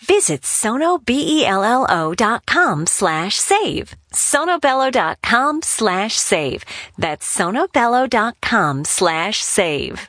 Visit 0.00 0.42
sonobello.com 0.42 2.86
slash 2.86 3.36
save. 3.36 3.96
sonobello.com 4.12 5.62
slash 5.62 6.18
save. 6.18 6.64
That's 6.96 7.36
sonobello.com 7.36 8.84
slash 8.84 9.42
save. 9.42 10.08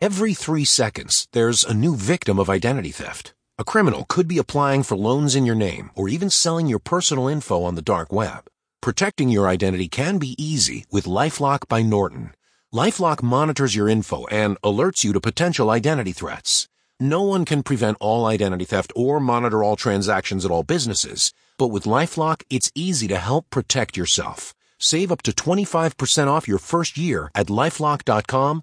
Every 0.00 0.32
three 0.32 0.64
seconds, 0.64 1.28
there's 1.32 1.62
a 1.62 1.74
new 1.74 1.94
victim 1.94 2.38
of 2.38 2.48
identity 2.48 2.90
theft. 2.90 3.34
A 3.58 3.64
criminal 3.64 4.06
could 4.08 4.26
be 4.26 4.38
applying 4.38 4.82
for 4.82 4.96
loans 4.96 5.34
in 5.34 5.44
your 5.44 5.54
name 5.54 5.90
or 5.94 6.08
even 6.08 6.30
selling 6.30 6.66
your 6.66 6.78
personal 6.78 7.28
info 7.28 7.62
on 7.62 7.74
the 7.74 7.82
dark 7.82 8.10
web. 8.10 8.44
Protecting 8.80 9.28
your 9.28 9.46
identity 9.46 9.88
can 9.88 10.16
be 10.16 10.42
easy 10.42 10.86
with 10.90 11.04
LifeLock 11.04 11.68
by 11.68 11.82
Norton. 11.82 12.30
LifeLock 12.72 13.22
monitors 13.22 13.76
your 13.76 13.90
info 13.90 14.26
and 14.28 14.58
alerts 14.62 15.04
you 15.04 15.12
to 15.12 15.20
potential 15.20 15.70
identity 15.70 16.12
threats. 16.12 16.66
No 17.02 17.22
one 17.22 17.46
can 17.46 17.62
prevent 17.62 17.96
all 17.98 18.26
identity 18.26 18.66
theft 18.66 18.92
or 18.94 19.20
monitor 19.20 19.62
all 19.64 19.74
transactions 19.74 20.44
at 20.44 20.50
all 20.50 20.62
businesses, 20.62 21.32
but 21.56 21.68
with 21.68 21.84
LifeLock, 21.84 22.42
it's 22.50 22.70
easy 22.74 23.08
to 23.08 23.16
help 23.16 23.48
protect 23.48 23.96
yourself. 23.96 24.52
Save 24.78 25.10
up 25.10 25.22
to 25.22 25.32
25% 25.32 26.26
off 26.28 26.46
your 26.46 26.58
first 26.58 26.98
year 26.98 27.30
at 27.34 27.46
lifelock.com 27.46 28.62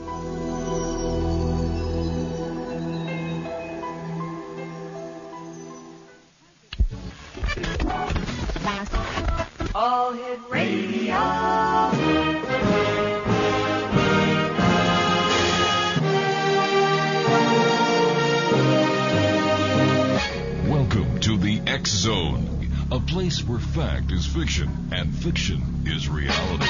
Place 23.31 23.47
where 23.47 23.59
fact 23.59 24.11
is 24.11 24.25
fiction 24.25 24.89
and 24.91 25.15
fiction 25.15 25.61
is 25.85 26.09
reality. 26.09 26.65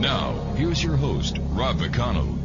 Now, 0.00 0.32
here's 0.56 0.82
your 0.82 0.96
host, 0.96 1.36
Rob 1.50 1.76
McConnell. 1.76 2.36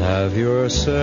Have 0.00 0.34
yourself 0.36 0.96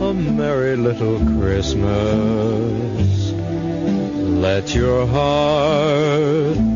a 0.00 0.14
merry 0.14 0.76
little 0.76 1.18
Christmas. 1.38 3.32
Let 4.40 4.74
your 4.74 5.06
heart 5.08 6.75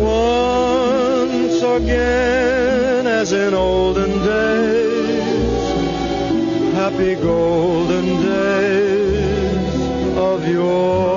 Once 0.01 1.63
again, 1.63 3.07
as 3.07 3.33
in 3.33 3.53
olden 3.53 4.13
days, 4.25 5.63
happy 6.73 7.15
golden 7.17 8.23
days 8.23 9.75
of 10.17 10.49
yore. 10.49 11.08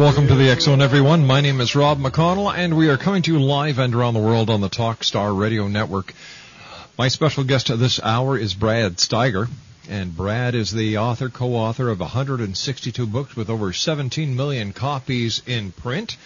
Welcome 0.00 0.26
to 0.26 0.34
the 0.34 0.58
Zone, 0.58 0.80
everyone. 0.80 1.26
My 1.26 1.42
name 1.42 1.60
is 1.60 1.76
Rob 1.76 1.98
McConnell, 1.98 2.50
and 2.56 2.74
we 2.74 2.88
are 2.88 2.96
coming 2.96 3.20
to 3.20 3.34
you 3.34 3.38
live 3.38 3.78
and 3.78 3.94
around 3.94 4.14
the 4.14 4.20
world 4.20 4.48
on 4.48 4.62
the 4.62 4.70
Talkstar 4.70 5.38
Radio 5.38 5.68
Network. 5.68 6.14
My 6.96 7.08
special 7.08 7.44
guest 7.44 7.66
this 7.78 8.00
hour 8.02 8.38
is 8.38 8.54
Brad 8.54 8.96
Steiger, 8.96 9.46
and 9.90 10.16
Brad 10.16 10.54
is 10.54 10.70
the 10.70 10.96
author, 10.96 11.28
co-author 11.28 11.90
of 11.90 12.00
162 12.00 13.06
books 13.06 13.36
with 13.36 13.50
over 13.50 13.74
17 13.74 14.34
million 14.34 14.72
copies 14.72 15.42
in 15.46 15.70
print. 15.70 16.16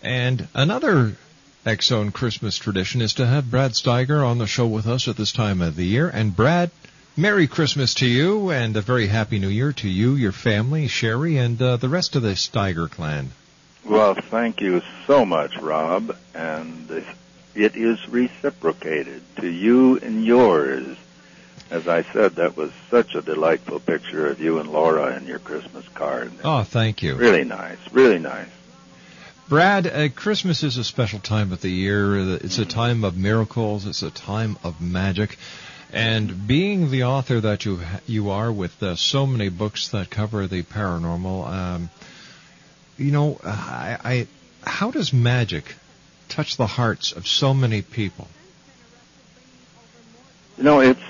And 0.00 0.46
another 0.54 1.16
Zone 1.82 2.12
Christmas 2.12 2.56
tradition 2.56 3.02
is 3.02 3.14
to 3.14 3.26
have 3.26 3.50
Brad 3.50 3.72
Steiger 3.72 4.24
on 4.24 4.38
the 4.38 4.46
show 4.46 4.68
with 4.68 4.86
us 4.86 5.08
at 5.08 5.16
this 5.16 5.32
time 5.32 5.60
of 5.60 5.74
the 5.74 5.86
year. 5.86 6.08
And 6.08 6.36
Brad, 6.36 6.70
Merry 7.18 7.48
Christmas 7.48 7.94
to 7.94 8.06
you, 8.06 8.50
and 8.50 8.76
a 8.76 8.80
very 8.80 9.08
Happy 9.08 9.40
New 9.40 9.48
Year 9.48 9.72
to 9.72 9.88
you, 9.88 10.14
your 10.14 10.30
family, 10.30 10.86
Sherry, 10.86 11.36
and 11.36 11.60
uh, 11.60 11.76
the 11.76 11.88
rest 11.88 12.14
of 12.14 12.22
the 12.22 12.34
Steiger 12.34 12.88
clan. 12.88 13.32
Well, 13.84 14.14
thank 14.14 14.60
you 14.60 14.82
so 15.08 15.24
much, 15.24 15.56
Rob, 15.56 16.16
and 16.32 17.04
it 17.56 17.74
is 17.74 18.08
reciprocated 18.08 19.20
to 19.40 19.48
you 19.48 19.98
and 19.98 20.24
yours. 20.24 20.96
As 21.72 21.88
I 21.88 22.02
said, 22.02 22.36
that 22.36 22.56
was 22.56 22.70
such 22.88 23.16
a 23.16 23.20
delightful 23.20 23.80
picture 23.80 24.28
of 24.28 24.40
you 24.40 24.60
and 24.60 24.70
Laura 24.70 25.16
in 25.16 25.26
your 25.26 25.40
Christmas 25.40 25.88
card. 25.88 26.30
Oh, 26.44 26.62
thank 26.62 27.02
you. 27.02 27.16
Really 27.16 27.42
nice, 27.42 27.78
really 27.90 28.20
nice. 28.20 28.46
Brad, 29.48 29.88
uh, 29.88 30.08
Christmas 30.10 30.62
is 30.62 30.76
a 30.76 30.84
special 30.84 31.18
time 31.18 31.50
of 31.50 31.62
the 31.62 31.70
year. 31.70 32.36
It's 32.36 32.58
a 32.58 32.64
time 32.64 33.02
of 33.02 33.16
miracles. 33.16 33.86
It's 33.86 34.04
a 34.04 34.10
time 34.12 34.56
of 34.62 34.80
magic. 34.80 35.36
And 35.92 36.46
being 36.46 36.90
the 36.90 37.04
author 37.04 37.40
that 37.40 37.64
you 37.64 37.80
you 38.06 38.30
are, 38.30 38.52
with 38.52 38.82
uh, 38.82 38.96
so 38.96 39.26
many 39.26 39.48
books 39.48 39.88
that 39.88 40.10
cover 40.10 40.46
the 40.46 40.62
paranormal, 40.62 41.48
um, 41.48 41.90
you 42.98 43.10
know, 43.10 43.40
I, 43.42 43.96
I 44.04 44.26
how 44.68 44.90
does 44.90 45.12
magic 45.12 45.74
touch 46.28 46.56
the 46.56 46.66
hearts 46.66 47.12
of 47.12 47.26
so 47.26 47.54
many 47.54 47.80
people? 47.80 48.28
You 50.58 50.64
know, 50.64 50.80
it's 50.80 51.00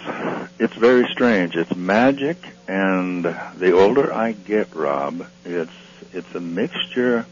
it's 0.61 0.75
very 0.75 1.09
strange. 1.13 1.57
It's 1.57 1.75
magic, 1.75 2.37
and 2.69 3.25
the 3.25 3.73
older 3.73 4.13
I 4.13 4.33
get, 4.33 4.75
Rob, 4.75 5.27
it's 5.45 5.73
it's 6.13 6.35
a 6.35 6.41
mixture 6.41 7.27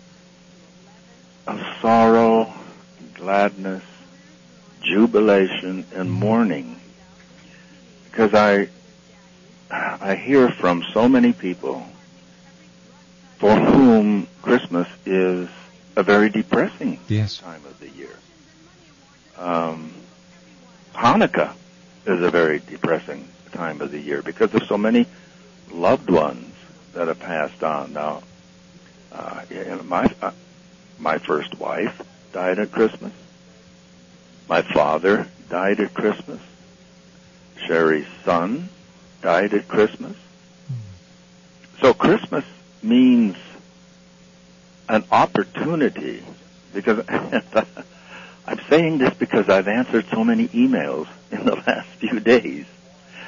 of 1.47 1.61
sorrow, 1.81 2.53
gladness, 3.15 3.85
jubilation, 4.83 5.85
and 5.95 6.11
mourning. 6.11 6.81
Because 8.17 8.33
I 8.33 8.69
I 9.71 10.15
hear 10.15 10.49
from 10.49 10.83
so 10.95 11.07
many 11.07 11.35
people 11.35 11.87
for 13.37 13.55
whom 13.55 14.27
Christmas 14.41 14.89
is 15.05 15.51
a 15.97 16.03
very 16.03 16.31
depressing 16.31 16.99
yes. 17.09 17.37
time 17.37 17.63
of 17.67 17.79
the 17.79 17.91
year. 17.91 18.17
Um, 19.37 19.93
Hanukkah 20.95 21.53
is 22.07 22.23
a 22.23 22.31
very 22.31 22.61
depressing 22.61 23.29
time 23.53 23.83
of 23.83 23.91
the 23.91 24.01
year 24.01 24.23
because 24.23 24.51
there's 24.51 24.67
so 24.67 24.79
many 24.79 25.07
loved 25.71 26.09
ones 26.09 26.55
that 26.95 27.09
have 27.09 27.21
passed 27.21 27.63
on. 27.63 27.93
Now, 27.93 28.23
uh, 29.13 29.43
my 29.85 30.11
uh, 30.23 30.31
my 30.99 31.19
first 31.19 31.55
wife 31.59 32.01
died 32.33 32.61
at 32.61 32.73
Christmas. 32.73 33.13
My 34.49 34.63
father 34.63 35.29
died 35.51 35.81
at 35.81 35.93
Christmas. 35.93 36.41
Sherry's 37.67 38.07
son 38.25 38.69
died 39.23 39.55
at 39.55 39.69
Christmas. 39.69 40.17
So 41.81 41.95
Christmas 41.95 42.45
means 42.83 43.37
an 44.89 45.05
opportunity 45.11 46.23
because 46.73 47.05
I'm 47.09 48.61
saying 48.69 48.99
this 48.99 49.15
because 49.15 49.49
I've 49.49 49.69
answered 49.69 50.07
so 50.11 50.25
many 50.25 50.49
emails 50.49 51.09
in 51.31 51.45
the 51.45 51.57
last 51.67 51.89
few 51.99 52.21
days. 52.21 52.67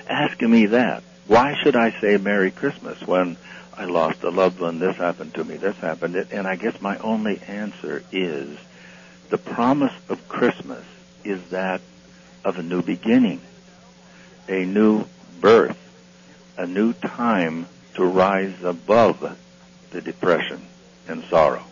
Asking 0.09 0.51
me 0.51 0.67
that. 0.67 1.03
Why 1.27 1.55
should 1.63 1.77
I 1.77 1.99
say 2.01 2.17
Merry 2.17 2.51
Christmas 2.51 3.01
when 3.07 3.37
I 3.77 3.85
lost 3.85 4.23
a 4.23 4.31
loved 4.31 4.61
one, 4.61 4.79
this 4.79 4.97
happened 4.97 5.35
to 5.35 5.45
me, 5.45 5.57
this 5.57 5.77
happened, 5.77 6.17
and 6.17 6.47
I 6.49 6.57
guess 6.57 6.81
my 6.81 6.97
only 6.99 7.41
answer 7.47 8.03
is 8.11 8.59
the 9.29 9.39
promise 9.39 9.93
of 10.09 10.29
Christmas 10.29 10.85
is 11.23 11.41
that 11.51 11.81
of 12.45 12.59
a 12.59 12.63
new 12.63 12.83
beginning, 12.83 13.41
a 14.49 14.65
new 14.65 15.05
birth, 15.41 15.79
a 16.57 16.67
new 16.67 16.93
time 16.93 17.67
to 17.95 18.05
rise 18.05 18.63
above 18.63 19.37
the 19.91 20.01
depression 20.01 20.61
and 21.07 21.25
sorrow. 21.25 21.65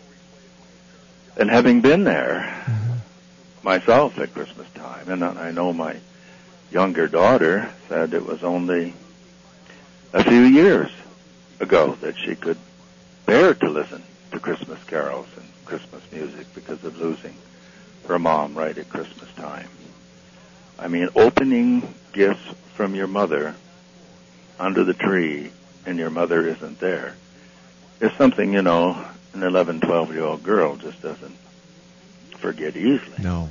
And 1.36 1.50
having 1.50 1.80
been 1.80 2.04
there 2.04 2.64
mm-hmm. 2.64 2.94
myself 3.62 4.18
at 4.18 4.32
Christmas 4.32 4.68
time, 4.74 5.08
and 5.10 5.22
I 5.22 5.50
know 5.50 5.72
my 5.72 5.96
younger 6.70 7.08
daughter 7.08 7.70
said 7.88 8.14
it 8.14 8.26
was 8.26 8.42
only 8.42 8.94
a 10.12 10.24
few 10.24 10.42
years 10.42 10.90
ago 11.60 11.96
that 12.00 12.16
she 12.18 12.34
could 12.34 12.58
bear 13.24 13.54
to 13.54 13.68
listen 13.68 14.02
to 14.32 14.40
Christmas 14.40 14.82
carols 14.84 15.28
and 15.36 15.46
Christmas 15.64 16.02
music 16.12 16.46
because 16.54 16.82
of 16.84 16.98
losing 16.98 17.34
her 18.08 18.18
mom 18.18 18.54
right 18.54 18.76
at 18.76 18.88
Christmas 18.88 19.30
time. 19.34 19.68
I 20.78 20.88
mean, 20.88 21.08
opening 21.14 21.94
gifts 22.12 22.42
from 22.74 22.94
your 22.94 23.06
mother 23.06 23.54
under 24.58 24.84
the 24.84 24.94
tree 24.94 25.50
and 25.84 25.98
your 25.98 26.10
mother 26.10 26.46
isn't 26.46 26.80
there 26.80 27.14
is 28.00 28.12
something, 28.12 28.52
you 28.52 28.62
know, 28.62 29.02
an 29.32 29.42
11, 29.42 29.80
12 29.80 30.12
year 30.12 30.24
old 30.24 30.42
girl 30.42 30.76
just 30.76 31.00
doesn't 31.02 31.36
forget 32.38 32.76
easily. 32.76 33.22
No. 33.22 33.50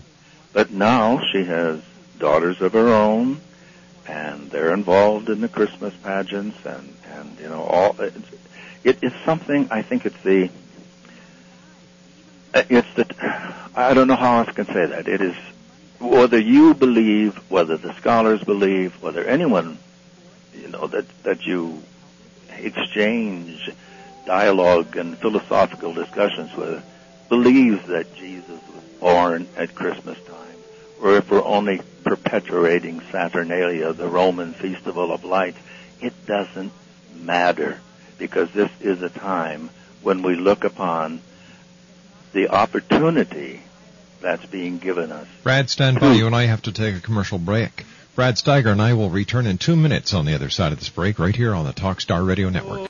But 0.54 0.72
now 0.72 1.22
she 1.32 1.44
has 1.46 1.82
daughters 2.20 2.62
of 2.62 2.74
her 2.74 2.94
own 2.94 3.42
and 4.08 4.52
they're 4.52 4.74
involved 4.74 5.30
in 5.30 5.42
the 5.42 5.50
Christmas 5.50 5.94
pageants 6.04 6.58
and, 6.66 6.96
and, 7.12 7.40
you 7.40 7.50
know, 7.50 7.64
all, 7.64 7.96
it's, 8.00 8.30
it, 8.84 8.98
it's 9.02 9.26
something, 9.26 9.68
I 9.72 9.82
think 9.82 10.06
it's 10.06 10.22
the, 10.24 10.50
uh, 12.54 12.64
it's 12.70 12.94
the, 12.94 13.06
I 13.76 13.94
don't 13.94 14.08
know 14.08 14.16
how 14.16 14.40
else 14.40 14.50
I 14.50 14.54
can 14.54 14.68
say 14.68 14.86
that. 14.86 15.08
It 15.08 15.22
is, 15.22 15.36
whether 16.00 16.40
you 16.40 16.74
believe, 16.74 17.36
whether 17.50 17.78
the 17.78 17.94
scholars 17.96 18.44
believe, 18.44 19.02
whether 19.02 19.24
anyone, 19.24 19.78
you 20.54 20.68
know, 20.68 20.88
that, 20.88 21.06
that 21.24 21.46
you 21.46 21.82
exchange 22.58 23.70
dialogue 24.26 24.98
and 24.98 25.18
philosophical 25.18 25.94
discussions 25.94 26.54
with, 26.56 26.84
believes 27.30 27.86
that 27.88 28.14
Jesus 28.16 28.60
was 28.74 28.84
born 29.00 29.48
at 29.56 29.76
Christmas 29.76 30.18
time, 30.26 30.58
or 31.02 31.18
if 31.18 31.30
we're 31.30 31.44
only 31.44 31.82
perpetuating 32.04 33.02
Saturnalia, 33.12 33.94
the 33.94 34.08
Roman 34.08 34.54
festival 34.54 35.12
of 35.12 35.24
lights, 35.24 35.60
it 36.02 36.14
doesn't 36.26 36.72
matter 37.16 37.80
because 38.18 38.52
this 38.52 38.72
is 38.80 39.02
a 39.02 39.10
time 39.10 39.70
when 40.02 40.22
we 40.22 40.36
look 40.36 40.64
upon 40.64 41.22
the 42.34 42.50
opportunity 42.50 43.62
that's 44.22 44.46
being 44.46 44.78
given 44.78 45.12
us. 45.12 45.28
Brad, 45.44 45.70
stand 45.70 46.00
by. 46.00 46.14
Hmm. 46.14 46.18
You 46.18 46.28
and 46.28 46.36
I 46.36 46.46
have 46.46 46.64
to 46.64 46.72
take 46.72 46.96
a 46.96 47.00
commercial 47.00 47.38
break. 47.38 47.86
Brad 48.16 48.36
Steiger 48.36 48.72
and 48.72 48.82
I 48.82 48.94
will 48.94 49.10
return 49.10 49.46
in 49.46 49.58
two 49.58 49.76
minutes 49.76 50.14
on 50.14 50.26
the 50.26 50.36
other 50.36 50.50
side 50.50 50.72
of 50.72 50.80
this 50.80 50.90
break 50.90 51.20
right 51.20 51.36
here 51.36 51.54
on 51.54 51.66
the 51.66 51.74
Talkstar 51.74 52.26
Radio 52.26 52.50
Network. 52.50 52.90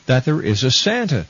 that 0.06 0.26
there 0.26 0.42
is 0.42 0.64
a 0.64 0.72
Santa. 0.72 1.26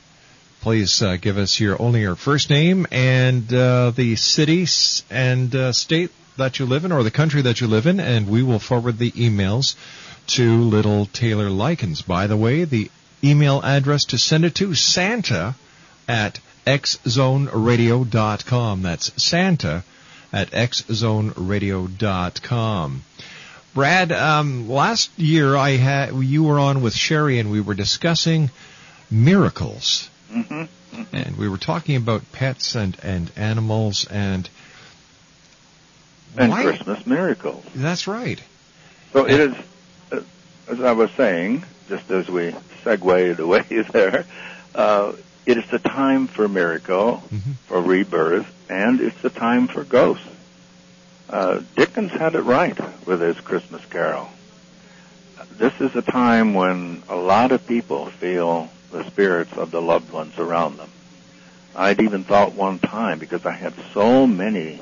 please 0.60 1.02
uh, 1.02 1.16
give 1.16 1.38
us 1.38 1.60
your 1.60 1.80
only 1.80 2.00
your 2.00 2.16
first 2.16 2.50
name 2.50 2.86
and 2.90 3.52
uh, 3.52 3.90
the 3.90 4.16
city 4.16 4.66
and 5.10 5.54
uh, 5.54 5.72
state 5.72 6.10
that 6.36 6.58
you 6.58 6.66
live 6.66 6.84
in 6.84 6.92
or 6.92 7.02
the 7.02 7.10
country 7.10 7.40
that 7.42 7.60
you 7.60 7.66
live 7.66 7.86
in, 7.86 8.00
and 8.00 8.28
we 8.28 8.42
will 8.42 8.58
forward 8.58 8.98
the 8.98 9.10
emails 9.12 9.74
to 10.26 10.62
little 10.62 11.06
Taylor 11.06 11.48
Likens. 11.50 12.02
By 12.02 12.26
the 12.26 12.36
way, 12.36 12.64
the 12.64 12.90
email 13.22 13.60
address 13.62 14.04
to 14.06 14.18
send 14.18 14.44
it 14.44 14.56
to 14.56 14.74
Santa 14.74 15.54
at 16.08 16.40
xzoneradio.com. 16.66 18.82
That's 18.82 19.22
Santa 19.22 19.84
at 20.32 20.50
xzoneradio.com. 20.50 23.04
Brad, 23.76 24.10
um, 24.10 24.70
last 24.70 25.10
year 25.18 25.54
I 25.54 25.72
had 25.72 26.14
you 26.14 26.44
were 26.44 26.58
on 26.58 26.80
with 26.80 26.94
Sherry 26.94 27.38
and 27.38 27.50
we 27.50 27.60
were 27.60 27.74
discussing 27.74 28.48
miracles, 29.10 30.08
Mm-hmm. 30.32 30.62
mm-hmm. 30.62 31.14
and 31.14 31.36
we 31.36 31.46
were 31.46 31.58
talking 31.58 31.96
about 31.96 32.22
pets 32.32 32.74
and 32.74 32.96
and 33.02 33.30
animals 33.36 34.06
and 34.10 34.48
And 36.38 36.50
why- 36.52 36.62
Christmas 36.62 37.06
miracles. 37.06 37.66
That's 37.74 38.06
right. 38.06 38.40
So 39.12 39.26
it 39.26 39.38
is, 39.40 39.54
uh, 40.10 40.20
as 40.68 40.80
I 40.80 40.92
was 40.92 41.10
saying, 41.10 41.62
just 41.90 42.10
as 42.10 42.28
we 42.30 42.54
segued 42.82 43.40
away 43.40 43.60
there, 43.92 44.24
uh, 44.74 45.12
it 45.44 45.58
is 45.58 45.66
the 45.70 45.78
time 45.80 46.28
for 46.28 46.48
miracle, 46.48 47.22
Mhm. 47.30 47.56
for 47.66 47.82
rebirth, 47.82 48.46
and 48.70 49.02
it's 49.02 49.20
the 49.20 49.28
time 49.30 49.68
for 49.68 49.84
ghosts. 49.84 50.24
Uh, 51.28 51.60
Dickens 51.74 52.12
had 52.12 52.34
it 52.34 52.42
right 52.42 52.78
with 53.06 53.20
his 53.20 53.38
Christmas 53.40 53.84
Carol. 53.86 54.28
This 55.52 55.72
is 55.80 55.94
a 55.96 56.02
time 56.02 56.54
when 56.54 57.02
a 57.08 57.16
lot 57.16 57.50
of 57.50 57.66
people 57.66 58.06
feel 58.06 58.70
the 58.92 59.04
spirits 59.04 59.52
of 59.54 59.70
the 59.70 59.82
loved 59.82 60.12
ones 60.12 60.38
around 60.38 60.76
them. 60.76 60.90
I'd 61.74 62.00
even 62.00 62.24
thought 62.24 62.54
one 62.54 62.78
time, 62.78 63.18
because 63.18 63.44
I 63.44 63.52
had 63.52 63.74
so 63.92 64.26
many 64.26 64.80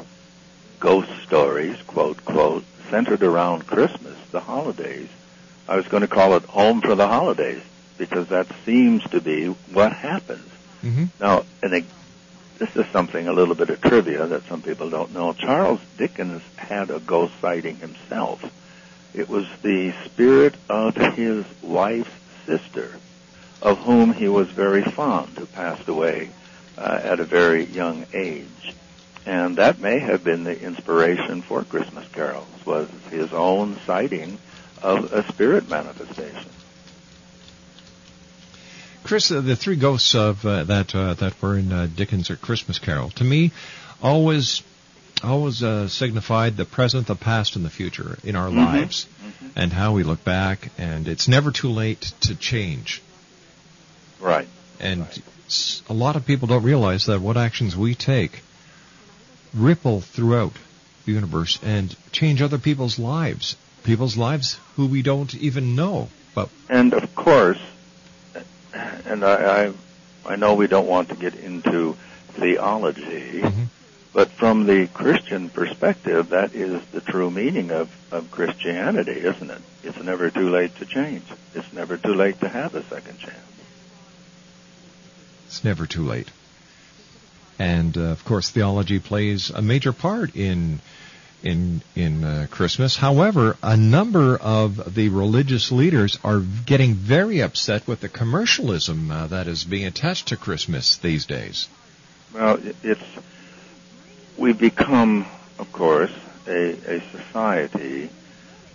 ghost 0.80 1.10
stories, 1.26 1.80
quote, 1.86 2.24
quote, 2.24 2.64
centered 2.90 3.22
around 3.22 3.66
Christmas, 3.66 4.18
the 4.30 4.40
holidays, 4.40 5.08
I 5.68 5.76
was 5.76 5.88
going 5.88 6.02
to 6.02 6.08
call 6.08 6.36
it 6.36 6.44
Home 6.44 6.80
for 6.82 6.94
the 6.94 7.08
Holidays, 7.08 7.62
because 7.96 8.28
that 8.28 8.46
seems 8.64 9.02
to 9.10 9.20
be 9.20 9.46
what 9.46 9.92
happens. 9.92 10.48
Mm-hmm. 10.82 11.04
Now, 11.20 11.44
and 11.62 11.72
it, 11.72 11.84
this 12.64 12.86
is 12.86 12.92
something, 12.92 13.28
a 13.28 13.32
little 13.32 13.54
bit 13.54 13.68
of 13.68 13.80
trivia 13.82 14.26
that 14.26 14.46
some 14.46 14.62
people 14.62 14.88
don't 14.88 15.12
know. 15.12 15.34
Charles 15.34 15.80
Dickens 15.98 16.40
had 16.56 16.90
a 16.90 16.98
ghost 16.98 17.34
sighting 17.40 17.76
himself. 17.76 18.42
It 19.12 19.28
was 19.28 19.46
the 19.62 19.92
spirit 20.06 20.54
of 20.70 20.96
his 20.96 21.44
wife's 21.60 22.10
sister, 22.46 22.96
of 23.60 23.78
whom 23.80 24.14
he 24.14 24.28
was 24.28 24.48
very 24.48 24.82
fond, 24.82 25.36
who 25.36 25.44
passed 25.44 25.88
away 25.88 26.30
uh, 26.78 27.00
at 27.02 27.20
a 27.20 27.24
very 27.24 27.64
young 27.64 28.06
age. 28.14 28.74
And 29.26 29.56
that 29.56 29.80
may 29.80 29.98
have 29.98 30.24
been 30.24 30.44
the 30.44 30.58
inspiration 30.58 31.42
for 31.42 31.64
Christmas 31.64 32.08
carols, 32.08 32.48
was 32.64 32.88
his 33.10 33.32
own 33.34 33.78
sighting 33.84 34.38
of 34.82 35.12
a 35.12 35.30
spirit 35.30 35.68
manifestation. 35.68 36.50
Chris, 39.04 39.30
uh, 39.30 39.40
the 39.42 39.54
three 39.54 39.76
ghosts 39.76 40.14
of 40.14 40.44
uh, 40.46 40.64
that 40.64 40.94
uh, 40.94 41.14
that 41.14 41.40
were 41.42 41.58
in 41.58 41.72
uh, 41.72 41.88
Dickens' 41.94 42.30
or 42.30 42.36
Christmas 42.36 42.78
Carol, 42.78 43.10
to 43.10 43.24
me, 43.24 43.52
always 44.02 44.62
always 45.22 45.62
uh, 45.62 45.88
signified 45.88 46.56
the 46.56 46.64
present, 46.64 47.06
the 47.06 47.14
past, 47.14 47.56
and 47.56 47.64
the 47.64 47.70
future 47.70 48.18
in 48.24 48.34
our 48.34 48.48
Mhm. 48.48 48.56
lives, 48.56 49.06
and 49.54 49.72
how 49.72 49.92
we 49.92 50.02
look 50.02 50.24
back. 50.24 50.70
And 50.78 51.06
it's 51.06 51.28
never 51.28 51.50
too 51.50 51.70
late 51.70 52.12
to 52.22 52.34
change. 52.34 53.00
Right. 54.20 54.48
And 54.80 55.06
a 55.88 55.94
lot 55.94 56.16
of 56.16 56.24
people 56.26 56.48
don't 56.48 56.62
realize 56.62 57.06
that 57.06 57.20
what 57.20 57.36
actions 57.36 57.76
we 57.76 57.94
take 57.94 58.42
ripple 59.54 60.00
throughout 60.00 60.54
the 61.04 61.12
universe 61.12 61.58
and 61.62 61.94
change 62.10 62.42
other 62.42 62.58
people's 62.58 62.98
lives, 62.98 63.56
people's 63.84 64.16
lives 64.16 64.58
who 64.76 64.86
we 64.86 65.02
don't 65.02 65.34
even 65.34 65.76
know. 65.76 66.08
But 66.34 66.48
And 66.68 66.92
of 66.94 67.14
course, 67.14 67.58
and 69.14 69.24
I, 69.24 69.66
I, 69.66 69.72
I 70.32 70.36
know 70.36 70.54
we 70.54 70.66
don't 70.66 70.86
want 70.86 71.08
to 71.10 71.14
get 71.16 71.34
into 71.34 71.96
theology, 72.32 73.40
Mhm. 73.42 73.66
but 74.12 74.28
from 74.30 74.66
the 74.66 74.86
Christian 74.88 75.48
perspective, 75.48 76.30
that 76.30 76.54
is 76.54 76.82
the 76.92 77.00
true 77.00 77.30
meaning 77.30 77.70
of, 77.70 77.88
of 78.10 78.30
Christianity, 78.30 79.12
isn't 79.12 79.50
it? 79.50 79.62
It's 79.82 80.02
never 80.02 80.30
too 80.30 80.50
late 80.50 80.76
to 80.78 80.86
change. 80.86 81.24
It's 81.54 81.72
never 81.72 81.96
too 81.96 82.14
late 82.14 82.40
to 82.40 82.48
have 82.48 82.74
a 82.74 82.82
second 82.84 83.18
chance. 83.18 83.38
It's 85.46 85.62
never 85.64 85.86
too 85.86 86.04
late. 86.04 86.28
And 87.58 87.96
uh, 87.96 88.00
of 88.00 88.24
course, 88.24 88.50
theology 88.50 88.98
plays 88.98 89.50
a 89.50 89.62
major 89.62 89.92
part 89.92 90.34
in 90.34 90.80
in 91.44 91.82
in 91.94 92.24
uh, 92.24 92.46
Christmas. 92.50 92.96
However, 92.96 93.56
a 93.62 93.76
number 93.76 94.36
of 94.36 94.94
the 94.94 95.08
religious 95.10 95.70
leaders 95.70 96.18
are 96.24 96.40
getting 96.40 96.94
very 96.94 97.40
upset 97.40 97.86
with 97.86 98.00
the 98.00 98.08
commercialism 98.08 99.10
uh, 99.10 99.26
that 99.28 99.46
is 99.46 99.64
being 99.64 99.86
attached 99.86 100.28
to 100.28 100.36
Christmas 100.36 100.96
these 100.96 101.26
days. 101.26 101.68
Well, 102.32 102.58
it's 102.82 103.04
we've 104.36 104.58
become, 104.58 105.26
of 105.58 105.70
course, 105.72 106.12
a, 106.48 106.72
a 106.96 107.00
society 107.12 108.10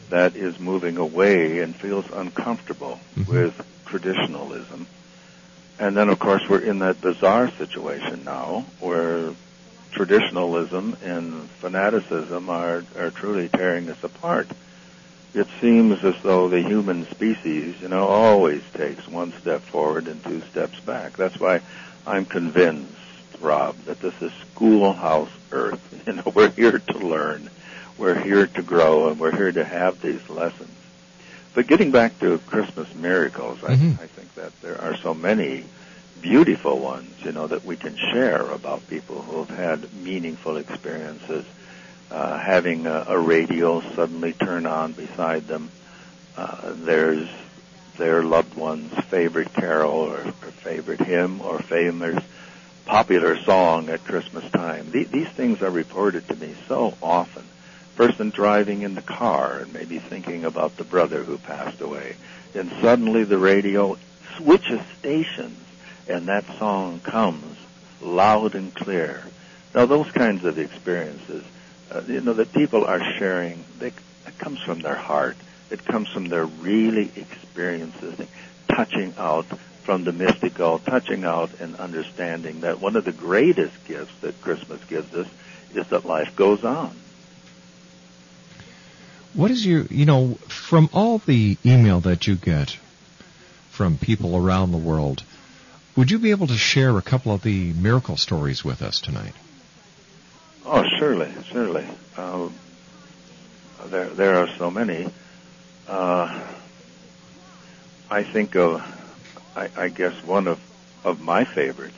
that 0.09 0.35
is 0.35 0.59
moving 0.59 0.97
away 0.97 1.59
and 1.59 1.75
feels 1.75 2.05
uncomfortable 2.11 2.99
Mhm. 3.17 3.27
with 3.27 3.65
traditionalism. 3.85 4.87
And 5.79 5.95
then, 5.95 6.09
of 6.09 6.19
course, 6.19 6.43
we're 6.49 6.59
in 6.59 6.79
that 6.79 6.99
bizarre 7.01 7.51
situation 7.57 8.23
now 8.25 8.65
where 8.79 9.31
traditionalism 9.91 10.97
and 11.03 11.49
fanaticism 11.61 12.49
are, 12.49 12.83
are 12.97 13.11
truly 13.11 13.49
tearing 13.49 13.89
us 13.89 14.03
apart. 14.03 14.47
It 15.33 15.47
seems 15.61 16.03
as 16.03 16.15
though 16.23 16.49
the 16.49 16.61
human 16.61 17.05
species, 17.11 17.79
you 17.81 17.87
know, 17.87 18.07
always 18.07 18.63
takes 18.73 19.07
one 19.07 19.31
step 19.41 19.61
forward 19.61 20.07
and 20.07 20.23
two 20.23 20.41
steps 20.51 20.79
back. 20.79 21.17
That's 21.17 21.39
why 21.39 21.61
I'm 22.07 22.25
convinced, 22.25 22.91
Rob, 23.39 23.75
that 23.85 23.99
this 23.99 24.19
is 24.21 24.31
schoolhouse 24.55 25.29
Earth. 25.51 25.81
You 26.07 26.15
know, 26.15 26.31
we're 26.33 26.49
here 26.49 26.79
to 26.79 26.97
learn, 26.97 27.49
we're 27.99 28.19
here 28.19 28.47
to 28.47 28.63
grow, 28.63 29.09
and 29.09 29.19
we're 29.19 29.35
here 29.35 29.51
to 29.51 29.63
have 29.63 30.01
these 30.01 30.27
lessons. 30.27 30.71
But 31.53 31.67
getting 31.67 31.91
back 31.91 32.17
to 32.21 32.39
Christmas 32.47 32.87
miracles, 32.95 33.63
I, 33.63 33.75
Mhm. 33.75 33.99
I 34.01 34.07
think 34.07 34.33
that 34.35 34.59
there 34.61 34.81
are 34.81 34.95
so 34.97 35.13
many 35.13 35.65
beautiful 36.21 36.79
ones, 36.79 37.13
you 37.23 37.31
know, 37.31 37.47
that 37.47 37.65
we 37.65 37.75
can 37.75 37.95
share 38.11 38.41
about 38.51 38.87
people 38.87 39.21
who 39.21 39.43
have 39.43 39.49
had 39.49 39.93
meaningful 39.93 40.57
experiences, 40.57 41.45
uh, 42.11 42.37
having 42.37 42.87
a, 42.87 43.05
a 43.09 43.19
radio 43.19 43.81
suddenly 43.95 44.33
turn 44.33 44.65
on 44.65 44.93
beside 44.93 45.47
them. 45.47 45.69
Uh, 46.37 46.73
there's 46.75 47.27
their 47.97 48.23
loved 48.23 48.55
one's 48.55 48.93
favorite 49.05 49.53
carol 49.53 49.91
or, 49.91 50.19
or 50.19 50.51
favorite 50.51 51.01
hymn 51.01 51.41
or 51.41 51.59
famous 51.59 52.23
popular 52.85 53.37
song 53.43 53.87
at 53.89 54.03
Christmas 54.03 54.49
time. 54.51 54.89
The, 54.89 55.03
these 55.03 55.27
things 55.27 55.61
are 55.61 55.69
reported 55.69 56.27
to 56.29 56.35
me 56.35 56.55
so 56.67 56.95
often. 57.03 57.43
Person 57.95 58.31
driving 58.31 58.81
in 58.81 58.95
the 58.95 59.01
car 59.01 59.59
and 59.59 59.71
maybe 59.73 59.99
thinking 59.99 60.43
about 60.43 60.75
the 60.77 60.83
brother 60.83 61.21
who 61.21 61.37
passed 61.37 61.81
away. 61.81 62.15
And 62.55 62.71
suddenly 62.81 63.25
the 63.25 63.37
radio 63.37 63.97
switches 64.37 64.81
stations 64.97 65.59
and 66.09 66.27
that 66.27 66.45
song 66.57 66.99
comes 66.99 67.57
loud 68.01 68.55
and 68.55 68.73
clear. 68.73 69.23
Now 69.73 69.85
those 69.85 70.11
kinds 70.11 70.43
of 70.43 70.57
experiences, 70.57 71.43
uh, 71.91 72.01
you 72.07 72.21
know, 72.21 72.33
that 72.33 72.51
people 72.51 72.85
are 72.85 73.01
sharing, 73.17 73.63
they, 73.77 73.87
it 73.87 74.37
comes 74.39 74.59
from 74.61 74.79
their 74.79 74.95
heart. 74.95 75.37
It 75.69 75.85
comes 75.85 76.09
from 76.09 76.25
their 76.25 76.45
really 76.45 77.11
experiences, 77.15 78.27
touching 78.67 79.13
out 79.17 79.45
from 79.83 80.03
the 80.03 80.11
mystical, 80.11 80.79
touching 80.79 81.23
out 81.23 81.51
and 81.59 81.75
understanding 81.75 82.61
that 82.61 82.79
one 82.79 82.95
of 82.95 83.05
the 83.05 83.11
greatest 83.11 83.85
gifts 83.87 84.13
that 84.21 84.41
Christmas 84.41 84.83
gives 84.85 85.13
us 85.13 85.27
is 85.75 85.87
that 85.87 86.05
life 86.05 86.35
goes 86.35 86.63
on. 86.63 86.95
What 89.35 89.51
is 89.51 89.63
your, 89.63 89.83
you 89.85 90.05
know, 90.05 90.35
from 90.47 90.89
all 90.91 91.19
the 91.19 91.57
email 91.63 91.99
that 91.99 92.25
you 92.25 92.35
get 92.35 92.77
from 93.69 93.97
people 93.97 94.35
around 94.35 94.71
the 94.71 94.77
world, 94.77 95.23
would 95.95 96.11
you 96.11 96.19
be 96.19 96.31
able 96.31 96.47
to 96.47 96.57
share 96.57 96.97
a 96.97 97.01
couple 97.01 97.33
of 97.33 97.41
the 97.41 97.73
miracle 97.73 98.17
stories 98.17 98.63
with 98.63 98.81
us 98.81 99.01
tonight? 99.01 99.33
Oh, 100.65 100.83
surely, 100.97 101.31
surely. 101.51 101.85
Um, 102.17 102.53
there, 103.87 104.09
there 104.09 104.35
are 104.37 104.47
so 104.57 104.69
many. 104.69 105.09
Uh, 105.87 106.39
I 108.09 108.23
think 108.23 108.55
of, 108.55 108.81
I, 109.55 109.69
I 109.75 109.89
guess 109.89 110.13
one 110.23 110.47
of, 110.47 110.59
of 111.03 111.21
my 111.21 111.43
favorites 111.43 111.95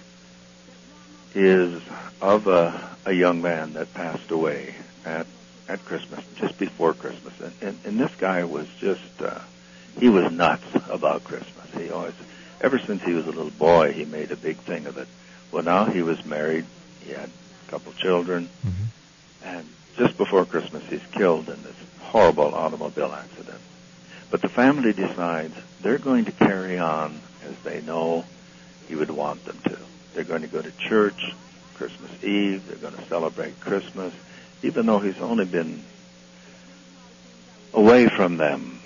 is 1.33 1.81
of 2.21 2.47
a, 2.47 2.89
a 3.05 3.13
young 3.13 3.41
man 3.41 3.73
that 3.73 3.93
passed 3.93 4.31
away 4.31 4.75
at, 5.05 5.25
at 5.67 5.83
Christmas, 5.85 6.23
just 6.35 6.57
before 6.57 6.93
Christmas. 6.93 7.33
And, 7.39 7.53
and, 7.61 7.79
and 7.85 7.99
this 7.99 8.13
guy 8.15 8.43
was 8.43 8.67
just, 8.79 9.21
uh, 9.21 9.39
he 9.99 10.09
was 10.09 10.31
nuts 10.31 10.63
about 10.89 11.23
Christmas. 11.23 11.67
He 11.77 11.89
always 11.89 12.13
ever 12.61 12.79
since 12.79 13.03
he 13.03 13.13
was 13.13 13.25
a 13.25 13.31
little 13.31 13.51
boy, 13.51 13.91
he 13.91 14.05
made 14.05 14.31
a 14.31 14.37
big 14.37 14.57
thing 14.57 14.85
of 14.85 14.97
it. 14.97 15.07
Well, 15.51 15.63
now 15.63 15.85
he 15.85 16.01
was 16.01 16.23
married. 16.25 16.65
He 17.03 17.11
had 17.11 17.29
a 17.67 17.71
couple 17.71 17.91
children. 17.93 18.49
Mm-hmm. 18.65 18.83
And 19.43 19.67
just 19.97 20.17
before 20.17 20.45
Christmas, 20.45 20.83
he's 20.85 21.05
killed 21.11 21.49
in 21.49 21.61
this 21.63 21.75
horrible 21.99 22.53
automobile 22.55 23.11
accident. 23.11 23.59
But 24.29 24.41
the 24.41 24.49
family 24.49 24.93
decides 24.93 25.55
they're 25.81 25.97
going 25.97 26.25
to 26.25 26.31
carry 26.31 26.77
on 26.77 27.19
as 27.43 27.57
they 27.63 27.81
know 27.81 28.23
he 28.87 28.95
would 28.95 29.11
want 29.11 29.43
them 29.43 29.57
to. 29.65 29.77
They're 30.13 30.23
going 30.23 30.41
to 30.41 30.47
go 30.47 30.61
to 30.61 30.71
church 30.71 31.33
Christmas 31.75 32.11
Eve. 32.23 32.67
They're 32.67 32.77
going 32.77 32.95
to 32.95 33.09
celebrate 33.09 33.59
Christmas, 33.59 34.13
even 34.61 34.85
though 34.85 34.99
he's 34.99 35.19
only 35.19 35.45
been 35.45 35.83
away 37.73 38.07
from 38.07 38.37
them 38.37 38.79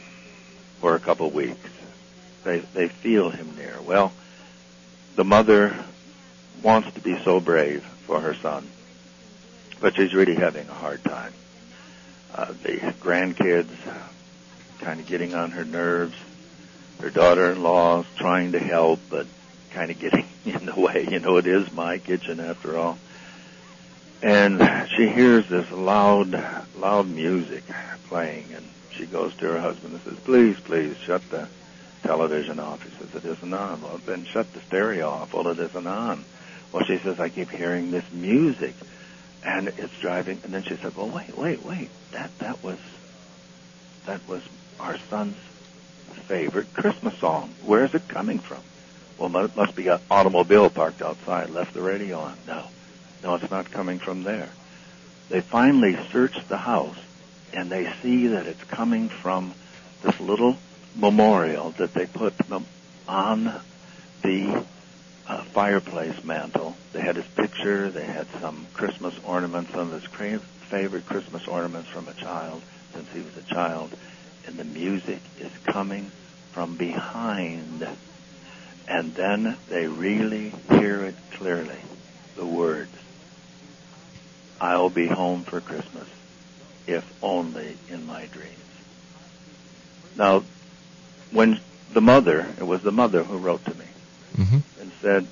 for 0.80 0.96
a 0.96 1.00
couple 1.00 1.28
of 1.28 1.34
weeks. 1.34 1.70
They 2.46 2.60
they 2.60 2.88
feel 2.88 3.32
him 3.32 3.56
near. 3.58 3.76
Well, 3.82 4.14
the 5.16 5.26
mother 5.26 5.76
wants 6.62 6.94
to 6.94 7.02
be 7.02 7.18
so 7.24 7.40
brave 7.40 7.84
for 8.06 8.22
her 8.22 8.36
son, 8.36 8.68
but 9.82 9.96
she's 9.96 10.14
really 10.14 10.36
having 10.36 10.70
a 10.70 10.74
hard 10.74 11.04
time. 11.04 11.34
Uh, 12.34 12.54
the 12.64 12.78
grandkids 13.02 13.76
kind 14.80 15.00
of 15.00 15.08
getting 15.08 15.34
on 15.34 15.52
her 15.52 15.66
nerves. 15.66 16.16
Her 17.02 17.10
daughter-in-law 17.10 18.02
is 18.02 18.06
trying 18.16 18.52
to 18.52 18.60
help, 18.60 19.00
but 19.10 19.26
kind 19.72 19.90
of 19.90 20.00
getting 20.00 20.26
in 20.46 20.68
the 20.68 20.80
way. 20.80 21.08
You 21.10 21.20
know, 21.20 21.38
it 21.38 21.48
is 21.48 21.72
my 21.72 21.98
kitchen 21.98 22.40
after 22.40 22.78
all. 22.78 23.00
And 24.22 24.90
she 24.96 25.08
hears 25.08 25.50
this 25.50 25.70
loud, 25.72 26.40
loud 26.78 27.08
music 27.08 27.64
playing, 28.08 28.46
and 28.54 28.66
she 28.92 29.08
goes 29.08 29.34
to 29.38 29.48
her 29.48 29.60
husband 29.60 29.94
and 29.94 30.04
says, 30.04 30.20
"Please, 30.24 30.60
please, 30.60 30.96
shut 30.98 31.28
the 31.32 31.48
television 32.06 32.60
off." 32.60 32.84
He 32.84 32.90
says, 32.98 33.24
"It 33.24 33.28
isn't 33.28 33.54
on." 33.54 33.82
Well, 33.82 34.00
then 34.06 34.26
shut 34.26 34.52
the 34.54 34.62
stereo 34.62 35.10
off. 35.10 35.34
Well, 35.34 35.48
it 35.48 35.60
isn't 35.60 35.88
on. 35.88 36.24
Well, 36.72 36.86
she 36.86 36.98
says, 37.00 37.20
"I 37.20 37.30
keep 37.30 37.50
hearing 37.50 37.92
this 37.92 38.06
music, 38.12 38.76
and 39.44 39.68
it's 39.68 39.98
driving." 40.00 40.40
And 40.44 40.54
then 40.54 40.64
she 40.64 40.76
said, 40.78 40.96
"Well, 40.96 41.10
wait, 41.10 41.38
wait, 41.38 41.64
wait. 41.64 41.90
That 42.12 42.38
that 42.40 42.64
was 42.64 42.80
that 44.06 44.22
was 44.28 44.42
our 44.80 44.98
son's 45.10 45.38
favorite 46.28 46.74
Christmas 46.74 47.18
song. 47.18 47.54
Where 47.64 47.86
is 47.86 47.94
it 47.94 48.08
coming 48.08 48.40
from?" 48.40 48.62
Well, 49.18 49.46
it 49.46 49.56
must 49.56 49.76
be 49.76 49.88
an 49.88 50.00
automobile 50.12 50.70
parked 50.70 51.02
outside. 51.02 51.50
Left 51.50 51.74
the 51.74 51.82
radio 51.82 52.20
on. 52.20 52.38
No, 52.48 52.66
no, 53.24 53.36
it's 53.36 53.50
not 53.50 53.72
coming 53.72 54.00
from 54.00 54.24
there. 54.24 54.50
They 55.30 55.42
finally 55.42 55.98
search 56.12 56.38
the 56.48 56.58
house 56.58 56.98
and 57.56 57.70
they 57.70 57.92
see 58.02 58.28
that 58.28 58.46
it's 58.46 58.64
coming 58.66 59.10
from 59.10 59.54
this 60.04 60.20
little 60.20 60.58
memorial 60.96 61.72
that 61.78 61.94
they 61.94 62.06
put 62.06 62.34
on 63.08 63.62
the 64.24 64.66
uh, 65.28 65.44
fireplace 65.54 66.24
mantle. 66.24 66.76
They 66.94 67.02
had 67.02 67.16
his 67.16 67.26
picture. 67.36 67.90
They 67.92 68.06
had 68.06 68.28
some 68.40 68.68
Christmas 68.74 69.14
ornaments, 69.24 69.72
some 69.72 69.92
of 69.94 70.02
his 70.02 70.08
cra- 70.12 70.42
favorite 70.70 71.06
Christmas 71.06 71.48
ornaments 71.48 71.90
from 71.90 72.08
a 72.08 72.14
child 72.14 72.64
since 72.94 73.08
he 73.14 73.20
was 73.20 73.36
a 73.38 73.54
child. 73.54 73.92
And 74.48 74.58
the 74.58 74.64
music 74.64 75.22
is 75.40 75.52
coming 75.66 76.12
from 76.54 76.78
behind. 76.78 77.88
And 78.88 79.14
then 79.16 79.58
they 79.68 79.88
really 79.88 80.54
hear 80.70 81.04
it 81.06 81.16
clearly. 81.34 81.80
The 82.36 82.46
words, 82.46 82.96
I'll 84.62 84.90
be 84.90 85.08
home 85.08 85.44
for 85.44 85.60
Christmas 85.60 86.08
if 86.88 87.04
only 87.24 87.78
in 87.90 88.06
my 88.06 88.28
dreams. 88.28 88.52
Now, 90.16 90.44
when 91.36 91.60
the 91.94 92.02
mother, 92.02 92.48
it 92.58 92.64
was 92.66 92.82
the 92.82 92.92
mother 92.92 93.24
who 93.24 93.38
wrote 93.38 93.64
to 93.66 93.74
me 93.76 93.86
Mm-hmm. 94.38 94.82
and 94.82 94.92
said, 95.02 95.28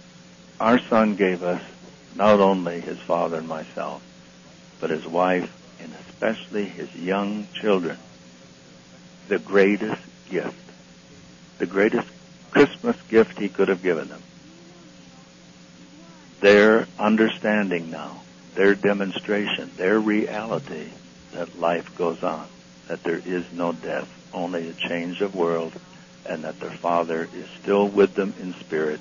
Our 0.62 0.80
son 0.80 1.16
gave 1.16 1.44
us 1.44 1.62
not 2.16 2.40
only 2.40 2.80
his 2.80 2.98
father 3.00 3.38
and 3.40 3.48
myself, 3.50 4.02
but 4.80 4.90
his 4.92 5.06
wife 5.06 5.52
and 5.82 5.92
especially 6.08 6.66
his 6.66 6.96
young 6.96 7.48
children 7.54 7.98
the 9.28 9.40
greatest 9.40 10.02
gift, 10.30 10.56
the 11.58 11.66
greatest 11.66 12.08
Christmas 12.52 12.96
gift 13.10 13.38
he 13.40 13.50
could 13.50 13.68
have 13.70 13.82
given 13.84 14.08
them. 14.10 14.22
Their 16.42 16.88
understanding 17.00 17.90
now, 17.90 18.22
their 18.56 18.76
demonstration, 18.76 19.72
their 19.78 20.00
reality 20.00 20.88
that 21.34 21.58
life 21.60 21.98
goes 21.98 22.22
on, 22.24 22.48
that 22.88 23.04
there 23.04 23.22
is 23.26 23.46
no 23.54 23.72
death, 23.74 24.10
only 24.34 24.70
a 24.70 24.74
change 24.74 25.22
of 25.22 25.36
world, 25.36 25.74
and 26.26 26.44
that 26.44 26.60
their 26.60 26.72
Father 26.72 27.28
is 27.34 27.48
still 27.62 27.88
with 27.88 28.16
them 28.16 28.34
in 28.42 28.54
spirit, 28.56 29.00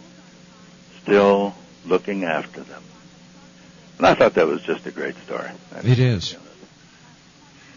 still 1.02 1.54
looking 1.86 2.24
after 2.24 2.60
them. 2.60 2.82
And 3.98 4.06
I 4.06 4.14
thought 4.14 4.34
that 4.34 4.46
was 4.46 4.62
just 4.62 4.86
a 4.86 4.90
great 4.90 5.16
story. 5.24 5.50
It 5.84 5.98
is. 5.98 6.36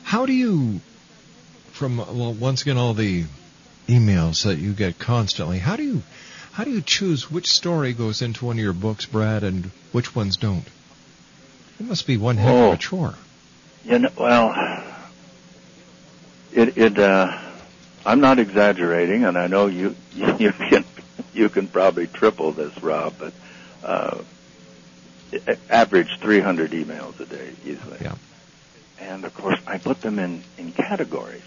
How 0.04 0.26
do 0.26 0.34
you, 0.34 0.80
from 1.72 1.98
well, 1.98 2.34
once 2.34 2.62
again 2.62 2.78
all 2.78 2.94
the 2.94 3.26
emails 3.88 4.44
that 4.46 4.58
you 4.58 4.74
get 4.74 4.98
constantly, 4.98 5.60
how 5.60 5.76
do 5.76 5.84
you 5.84 6.02
how 6.54 6.64
do 6.64 6.72
you 6.72 6.82
choose 6.82 7.30
which 7.30 7.48
story 7.52 7.94
goes 7.94 8.22
into 8.22 8.46
one 8.46 8.58
of 8.58 8.64
your 8.64 8.74
books, 8.74 9.06
Brad, 9.06 9.44
and 9.44 9.66
which 9.92 10.16
ones 10.16 10.38
don't? 10.38 10.66
It 11.80 11.86
must 11.86 12.08
be 12.08 12.16
one 12.18 12.38
heck 12.38 12.54
Oh. 12.54 12.68
of 12.70 12.74
a 12.76 12.78
chore. 12.78 13.16
You 13.84 14.00
know, 14.00 14.10
well, 14.18 14.56
it, 16.54 16.78
it, 16.78 16.98
uh, 16.98 17.38
I'm 18.06 18.22
not 18.22 18.40
exaggerating, 18.40 19.26
and 19.26 19.38
I 19.38 19.48
know 19.48 19.68
you, 19.68 19.96
you 20.14 20.52
can, 20.70 20.86
you 21.34 21.50
can 21.50 21.70
probably 21.70 22.08
triple 22.08 22.54
this, 22.54 22.72
Rob, 22.82 23.16
but, 23.20 23.34
uh, 23.84 24.24
average 25.70 26.08
300 26.22 26.72
emails 26.72 27.20
a 27.20 27.26
day 27.26 27.56
easily. 27.64 28.00
Yeah. 28.02 28.16
And 28.98 29.26
of 29.26 29.34
course, 29.34 29.58
I 29.68 29.78
put 29.78 30.02
them 30.02 30.20
in, 30.20 30.44
in 30.58 30.74
categories. 30.74 31.44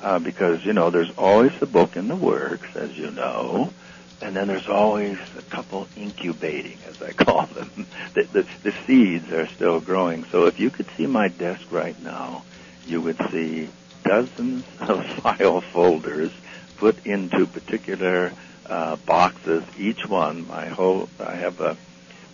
Uh, 0.00 0.18
because, 0.18 0.58
you 0.64 0.72
know, 0.72 0.90
there's 0.90 1.10
always 1.16 1.52
the 1.60 1.66
book 1.66 1.96
in 1.96 2.08
the 2.08 2.16
works, 2.16 2.66
as 2.74 2.90
you 2.96 3.10
know, 3.12 3.72
and 4.20 4.34
then 4.36 4.48
there's 4.48 4.68
always 4.68 5.16
a 5.38 5.42
couple 5.54 5.86
incubating, 5.96 6.78
as 6.88 6.94
I 7.00 7.12
call 7.24 7.46
them. 7.54 7.86
The, 8.14 8.22
the, 8.32 8.42
the 8.64 8.72
seeds 8.86 9.26
are 9.32 9.48
still 9.54 9.80
growing. 9.80 10.24
So 10.32 10.46
if 10.46 10.54
you 10.58 10.70
could 10.70 10.88
see 10.98 11.06
my 11.06 11.28
desk 11.28 11.62
right 11.70 12.00
now, 12.02 12.44
you 12.84 13.00
would 13.00 13.18
see 13.32 13.70
dozens 14.04 14.64
of 14.80 15.04
file 15.22 15.60
folders 15.72 16.32
put 16.76 17.06
into 17.06 17.46
particular 17.46 18.32
uh, 18.66 18.96
boxes. 18.96 19.64
Each 19.78 20.06
one, 20.06 20.46
my 20.46 20.68
whole, 20.68 21.08
I 21.18 21.36
have 21.36 21.60
a, 21.60 21.76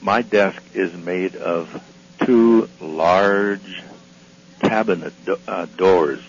my 0.00 0.22
desk 0.22 0.60
is 0.74 0.92
made 0.94 1.36
of 1.36 1.82
two 2.24 2.68
large 2.80 3.82
cabinet 4.60 5.12
do- 5.24 5.38
uh, 5.46 5.66
doors. 5.76 6.20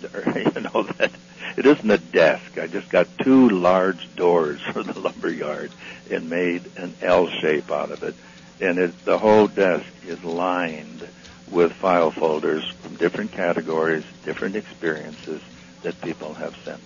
you 0.02 0.60
know 0.60 0.84
that 0.98 1.10
it 1.56 1.66
isn't 1.66 1.90
a 1.90 1.98
desk. 1.98 2.56
I 2.56 2.68
just 2.68 2.88
got 2.88 3.08
two 3.18 3.48
large 3.48 4.14
doors 4.16 4.60
for 4.72 4.82
the 4.82 4.98
lumber 4.98 5.30
yard 5.30 5.70
and 6.10 6.30
made 6.30 6.70
an 6.76 6.94
L 7.02 7.28
shape 7.40 7.70
out 7.70 7.90
of 7.90 8.02
it, 8.02 8.14
and 8.60 8.78
it, 8.78 9.04
the 9.04 9.18
whole 9.18 9.48
desk 9.48 9.86
is 10.06 10.22
lined 10.22 11.06
with 11.50 11.72
file 11.72 12.10
folders 12.10 12.64
from 12.82 12.96
different 12.96 13.32
categories, 13.32 14.04
different 14.24 14.56
experiences 14.56 15.40
that 15.82 16.00
people 16.00 16.34
have 16.34 16.54
sent 16.64 16.80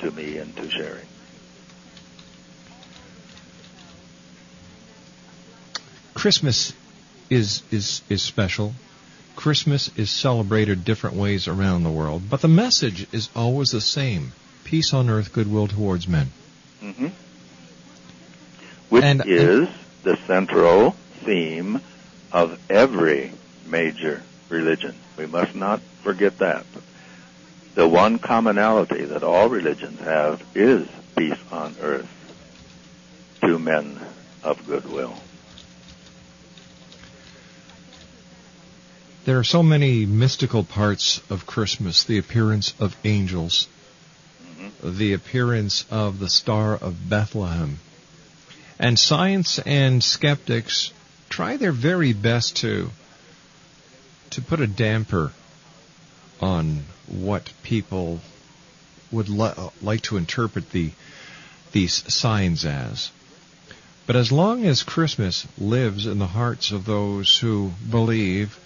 to 0.00 0.10
me 0.10 0.36
and 0.38 0.54
to 0.56 0.70
Sherry. 0.70 1.02
Christmas 6.14 6.72
is 7.28 7.62
is 7.70 8.02
is 8.08 8.22
special. 8.22 8.74
Christmas 9.36 9.90
is 9.96 10.10
celebrated 10.10 10.84
different 10.84 11.16
ways 11.16 11.48
around 11.48 11.82
the 11.82 11.90
world, 11.90 12.22
but 12.30 12.40
the 12.40 12.48
message 12.48 13.06
is 13.12 13.28
always 13.34 13.70
the 13.70 13.80
same: 13.80 14.32
peace 14.62 14.94
on 14.94 15.10
earth, 15.10 15.32
goodwill 15.32 15.68
towards 15.68 16.06
men. 16.08 16.30
hmm 16.80 17.08
Which 18.88 19.04
And- 19.04 19.22
is 19.26 19.68
the 20.02 20.16
central 20.26 20.92
theme 21.24 21.80
of 22.32 22.58
every 22.70 23.32
major 23.66 24.22
religion. 24.48 24.94
We 25.16 25.26
must 25.26 25.54
not 25.54 25.80
forget 26.02 26.38
that. 26.38 26.64
The 27.74 27.88
one 27.88 28.18
commonality 28.18 29.04
that 29.04 29.22
all 29.22 29.48
religions 29.48 30.00
have 30.00 30.42
is 30.54 30.88
peace 31.16 31.38
on 31.50 31.74
earth 31.80 32.08
to 33.40 33.58
men 33.58 33.98
of 34.42 34.64
goodwill. 34.66 35.14
There 39.24 39.38
are 39.38 39.44
so 39.44 39.62
many 39.62 40.04
mystical 40.04 40.64
parts 40.64 41.20
of 41.30 41.46
Christmas: 41.46 42.04
the 42.04 42.18
appearance 42.18 42.74
of 42.78 42.94
angels, 43.04 43.68
mm-hmm. 44.46 44.98
the 44.98 45.14
appearance 45.14 45.86
of 45.90 46.18
the 46.18 46.28
Star 46.28 46.76
of 46.76 47.08
Bethlehem, 47.08 47.78
and 48.78 48.98
science 48.98 49.58
and 49.58 50.04
skeptics 50.04 50.92
try 51.30 51.56
their 51.56 51.72
very 51.72 52.12
best 52.12 52.56
to 52.58 52.90
to 54.34 54.42
put 54.42 54.60
a 54.60 54.66
damper 54.66 55.32
on 56.40 56.84
what 57.06 57.52
people 57.62 58.20
would 59.12 59.28
li- 59.28 59.70
like 59.80 60.02
to 60.02 60.16
interpret 60.16 60.70
the 60.70 60.90
these 61.72 62.12
signs 62.12 62.64
as. 62.64 63.10
But 64.06 64.16
as 64.16 64.30
long 64.30 64.64
as 64.64 64.82
Christmas 64.82 65.46
lives 65.58 66.06
in 66.06 66.18
the 66.18 66.26
hearts 66.26 66.72
of 66.72 66.84
those 66.84 67.38
who 67.38 67.72
believe, 67.90 68.58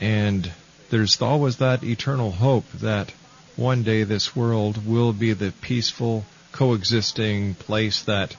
and 0.00 0.50
there's 0.90 1.20
always 1.20 1.56
that 1.56 1.84
eternal 1.84 2.30
hope 2.30 2.70
that 2.74 3.12
one 3.56 3.82
day 3.82 4.04
this 4.04 4.34
world 4.34 4.86
will 4.86 5.12
be 5.12 5.32
the 5.32 5.52
peaceful, 5.60 6.24
coexisting 6.52 7.54
place 7.54 8.02
that 8.02 8.36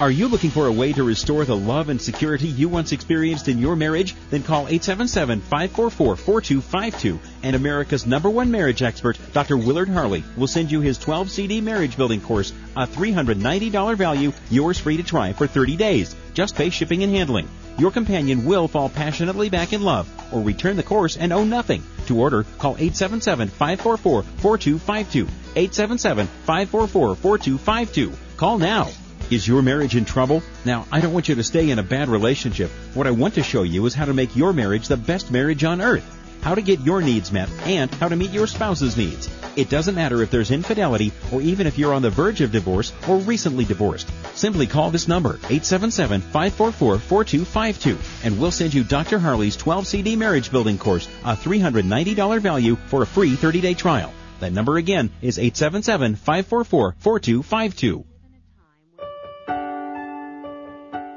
Are 0.00 0.12
you 0.12 0.28
looking 0.28 0.50
for 0.50 0.66
a 0.66 0.72
way 0.72 0.92
to 0.92 1.02
restore 1.02 1.44
the 1.44 1.56
love 1.56 1.88
and 1.88 2.00
security 2.00 2.46
you 2.46 2.68
once 2.68 2.92
experienced 2.92 3.48
in 3.48 3.58
your 3.58 3.74
marriage? 3.74 4.14
Then 4.30 4.44
call 4.44 4.66
877-544-4252 4.66 7.18
and 7.42 7.56
America's 7.56 8.06
number 8.06 8.30
one 8.30 8.52
marriage 8.52 8.80
expert, 8.80 9.18
Dr. 9.32 9.56
Willard 9.56 9.88
Harley, 9.88 10.22
will 10.36 10.46
send 10.46 10.70
you 10.70 10.80
his 10.80 10.98
12 10.98 11.32
CD 11.32 11.60
marriage 11.60 11.96
building 11.96 12.20
course, 12.20 12.52
a 12.76 12.86
$390 12.86 13.96
value, 13.96 14.32
yours 14.50 14.78
free 14.78 14.98
to 14.98 15.02
try 15.02 15.32
for 15.32 15.48
30 15.48 15.76
days. 15.76 16.14
Just 16.32 16.54
pay 16.54 16.70
shipping 16.70 17.02
and 17.02 17.12
handling. 17.12 17.48
Your 17.78 17.90
companion 17.92 18.44
will 18.44 18.66
fall 18.66 18.88
passionately 18.88 19.50
back 19.50 19.72
in 19.72 19.82
love 19.82 20.08
or 20.32 20.42
return 20.42 20.74
the 20.76 20.82
course 20.82 21.16
and 21.16 21.32
owe 21.32 21.44
nothing. 21.44 21.84
To 22.06 22.18
order, 22.18 22.42
call 22.58 22.74
877-544-4252. 22.76 25.28
877-544-4252. 25.54 28.16
Call 28.36 28.58
now. 28.58 28.88
Is 29.30 29.46
your 29.46 29.62
marriage 29.62 29.94
in 29.94 30.04
trouble? 30.04 30.42
Now, 30.64 30.86
I 30.90 31.00
don't 31.00 31.12
want 31.12 31.28
you 31.28 31.36
to 31.36 31.44
stay 31.44 31.70
in 31.70 31.78
a 31.78 31.84
bad 31.84 32.08
relationship. 32.08 32.70
What 32.94 33.06
I 33.06 33.12
want 33.12 33.34
to 33.34 33.42
show 33.42 33.62
you 33.62 33.86
is 33.86 33.94
how 33.94 34.06
to 34.06 34.14
make 34.14 34.34
your 34.34 34.52
marriage 34.52 34.88
the 34.88 34.96
best 34.96 35.30
marriage 35.30 35.62
on 35.62 35.80
earth. 35.80 36.16
How 36.40 36.54
to 36.54 36.62
get 36.62 36.80
your 36.80 37.02
needs 37.02 37.32
met 37.32 37.50
and 37.64 37.92
how 37.94 38.08
to 38.08 38.16
meet 38.16 38.30
your 38.30 38.46
spouse's 38.46 38.96
needs. 38.96 39.28
It 39.56 39.68
doesn't 39.68 39.96
matter 39.96 40.22
if 40.22 40.30
there's 40.30 40.52
infidelity 40.52 41.12
or 41.32 41.42
even 41.42 41.66
if 41.66 41.76
you're 41.78 41.92
on 41.92 42.02
the 42.02 42.10
verge 42.10 42.40
of 42.40 42.52
divorce 42.52 42.92
or 43.08 43.18
recently 43.18 43.64
divorced. 43.64 44.08
Simply 44.34 44.66
call 44.66 44.90
this 44.90 45.08
number, 45.08 45.38
877-544-4252, 45.38 47.98
and 48.24 48.38
we'll 48.38 48.52
send 48.52 48.72
you 48.72 48.84
Dr. 48.84 49.18
Harley's 49.18 49.56
12 49.56 49.86
CD 49.86 50.16
marriage 50.16 50.52
building 50.52 50.78
course, 50.78 51.08
a 51.24 51.34
$390 51.34 52.40
value 52.40 52.76
for 52.86 53.02
a 53.02 53.06
free 53.06 53.34
30-day 53.34 53.74
trial. 53.74 54.12
That 54.40 54.52
number 54.52 54.76
again 54.76 55.10
is 55.20 55.38
877-544-4252. 55.38 58.04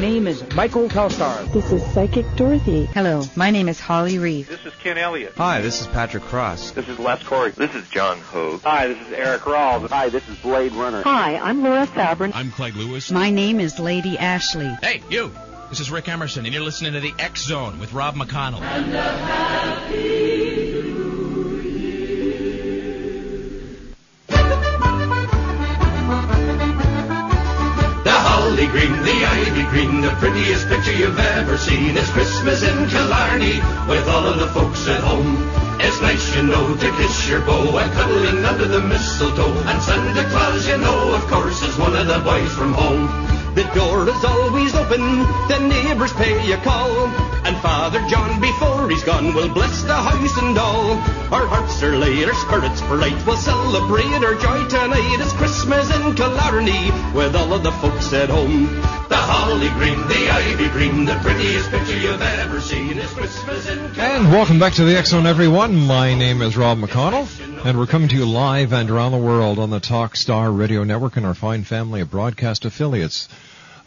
Name 0.00 0.26
is 0.26 0.42
Michael 0.54 0.88
Telstar. 0.88 1.52
This 1.52 1.70
is 1.72 1.84
Psychic 1.92 2.24
Dorothy. 2.34 2.86
Hello, 2.86 3.22
my 3.36 3.50
name 3.50 3.68
is 3.68 3.78
Holly 3.78 4.18
Reeve. 4.18 4.48
This 4.48 4.64
is 4.64 4.72
Ken 4.76 4.96
Elliott. 4.96 5.34
Hi, 5.36 5.60
this 5.60 5.82
is 5.82 5.86
Patrick 5.88 6.22
Cross. 6.22 6.70
This 6.70 6.88
is 6.88 6.98
Les 6.98 7.22
Corey. 7.22 7.50
This 7.50 7.74
is 7.74 7.86
John 7.90 8.18
Hogue. 8.18 8.62
Hi, 8.62 8.86
this 8.86 9.06
is 9.06 9.12
Eric 9.12 9.42
Rawls. 9.42 9.90
Hi, 9.90 10.08
this 10.08 10.26
is 10.28 10.38
Blade 10.38 10.72
Runner. 10.72 11.02
Hi, 11.02 11.36
I'm 11.36 11.62
Laura 11.62 11.86
Fabrin. 11.86 12.32
I'm 12.34 12.50
Clyde 12.50 12.76
Lewis. 12.76 13.10
My 13.10 13.30
name 13.30 13.60
is 13.60 13.78
Lady 13.78 14.16
Ashley. 14.16 14.74
Hey, 14.82 15.02
you! 15.10 15.30
This 15.68 15.80
is 15.80 15.90
Rick 15.90 16.08
Emerson, 16.08 16.46
and 16.46 16.54
you're 16.54 16.64
listening 16.64 16.94
to 16.94 17.00
the 17.00 17.12
X 17.18 17.44
Zone 17.44 17.78
with 17.78 17.92
Rob 17.92 18.16
McConnell. 18.16 18.60
Green, 28.70 28.92
the 29.02 29.24
ivy 29.26 29.64
green, 29.70 30.00
the 30.00 30.10
prettiest 30.22 30.68
picture 30.68 30.92
you've 30.92 31.18
ever 31.18 31.58
seen. 31.58 31.96
It's 31.96 32.10
Christmas 32.10 32.62
in 32.62 32.88
Killarney 32.88 33.58
with 33.88 34.06
all 34.08 34.26
of 34.26 34.38
the 34.38 34.48
folks 34.48 34.86
at 34.88 35.00
home. 35.00 35.36
It's 35.80 36.00
nice, 36.00 36.36
you 36.36 36.44
know, 36.44 36.76
to 36.76 36.90
kiss 36.96 37.28
your 37.28 37.40
beau 37.40 37.76
and 37.78 37.92
cuddling 37.92 38.44
under 38.44 38.66
the 38.66 38.80
mistletoe. 38.80 39.52
And 39.66 39.82
Santa 39.82 40.28
Claus, 40.30 40.68
you 40.68 40.78
know, 40.78 41.14
of 41.14 41.22
course, 41.26 41.62
is 41.62 41.76
one 41.78 41.96
of 41.96 42.06
the 42.06 42.18
boys 42.20 42.52
from 42.54 42.72
home. 42.72 43.29
The 43.54 43.64
door 43.74 44.08
is 44.08 44.24
always 44.24 44.74
open, 44.76 45.00
the 45.48 45.58
neighbors 45.58 46.12
pay 46.12 46.52
a 46.52 46.56
call. 46.58 47.08
And 47.44 47.56
Father 47.58 48.00
John, 48.06 48.40
before 48.40 48.88
he's 48.88 49.02
gone, 49.02 49.34
will 49.34 49.52
bless 49.52 49.82
the 49.82 49.94
house 49.94 50.38
and 50.38 50.56
all. 50.56 50.92
Our 51.34 51.46
hearts 51.46 51.82
are 51.82 51.96
light, 51.96 52.28
our 52.28 52.34
spirits 52.34 52.80
bright, 52.82 53.26
we'll 53.26 53.36
celebrate 53.36 54.22
our 54.24 54.34
joy 54.36 54.68
tonight. 54.68 55.18
It's 55.18 55.32
Christmas 55.32 55.90
in 55.96 56.14
Killarney, 56.14 56.92
with 57.12 57.34
all 57.34 57.52
of 57.52 57.64
the 57.64 57.72
folks 57.72 58.12
at 58.12 58.28
home. 58.28 58.99
The 59.10 59.16
holly 59.16 59.68
green, 59.70 59.98
the 60.06 60.30
ivy 60.30 60.68
green, 60.68 61.04
the 61.04 61.16
prettiest 61.16 61.68
picture 61.68 61.98
you've 61.98 62.22
ever 62.22 62.60
seen. 62.60 62.96
It's 62.96 63.12
Christmas 63.12 63.68
in. 63.68 63.80
And 63.98 64.30
welcome 64.30 64.60
back 64.60 64.74
to 64.74 64.84
the 64.84 65.04
Zone, 65.04 65.26
everyone. 65.26 65.74
My 65.74 66.14
name 66.14 66.40
is 66.42 66.56
Rob 66.56 66.78
McConnell, 66.78 67.26
and 67.66 67.76
we're 67.76 67.88
coming 67.88 68.08
to 68.10 68.14
you 68.14 68.24
live 68.24 68.72
and 68.72 68.88
around 68.88 69.10
the 69.10 69.18
world 69.18 69.58
on 69.58 69.70
the 69.70 69.80
Talkstar 69.80 70.56
Radio 70.56 70.84
Network 70.84 71.16
and 71.16 71.26
our 71.26 71.34
fine 71.34 71.64
family 71.64 72.02
of 72.02 72.10
broadcast 72.12 72.64
affiliates 72.64 73.28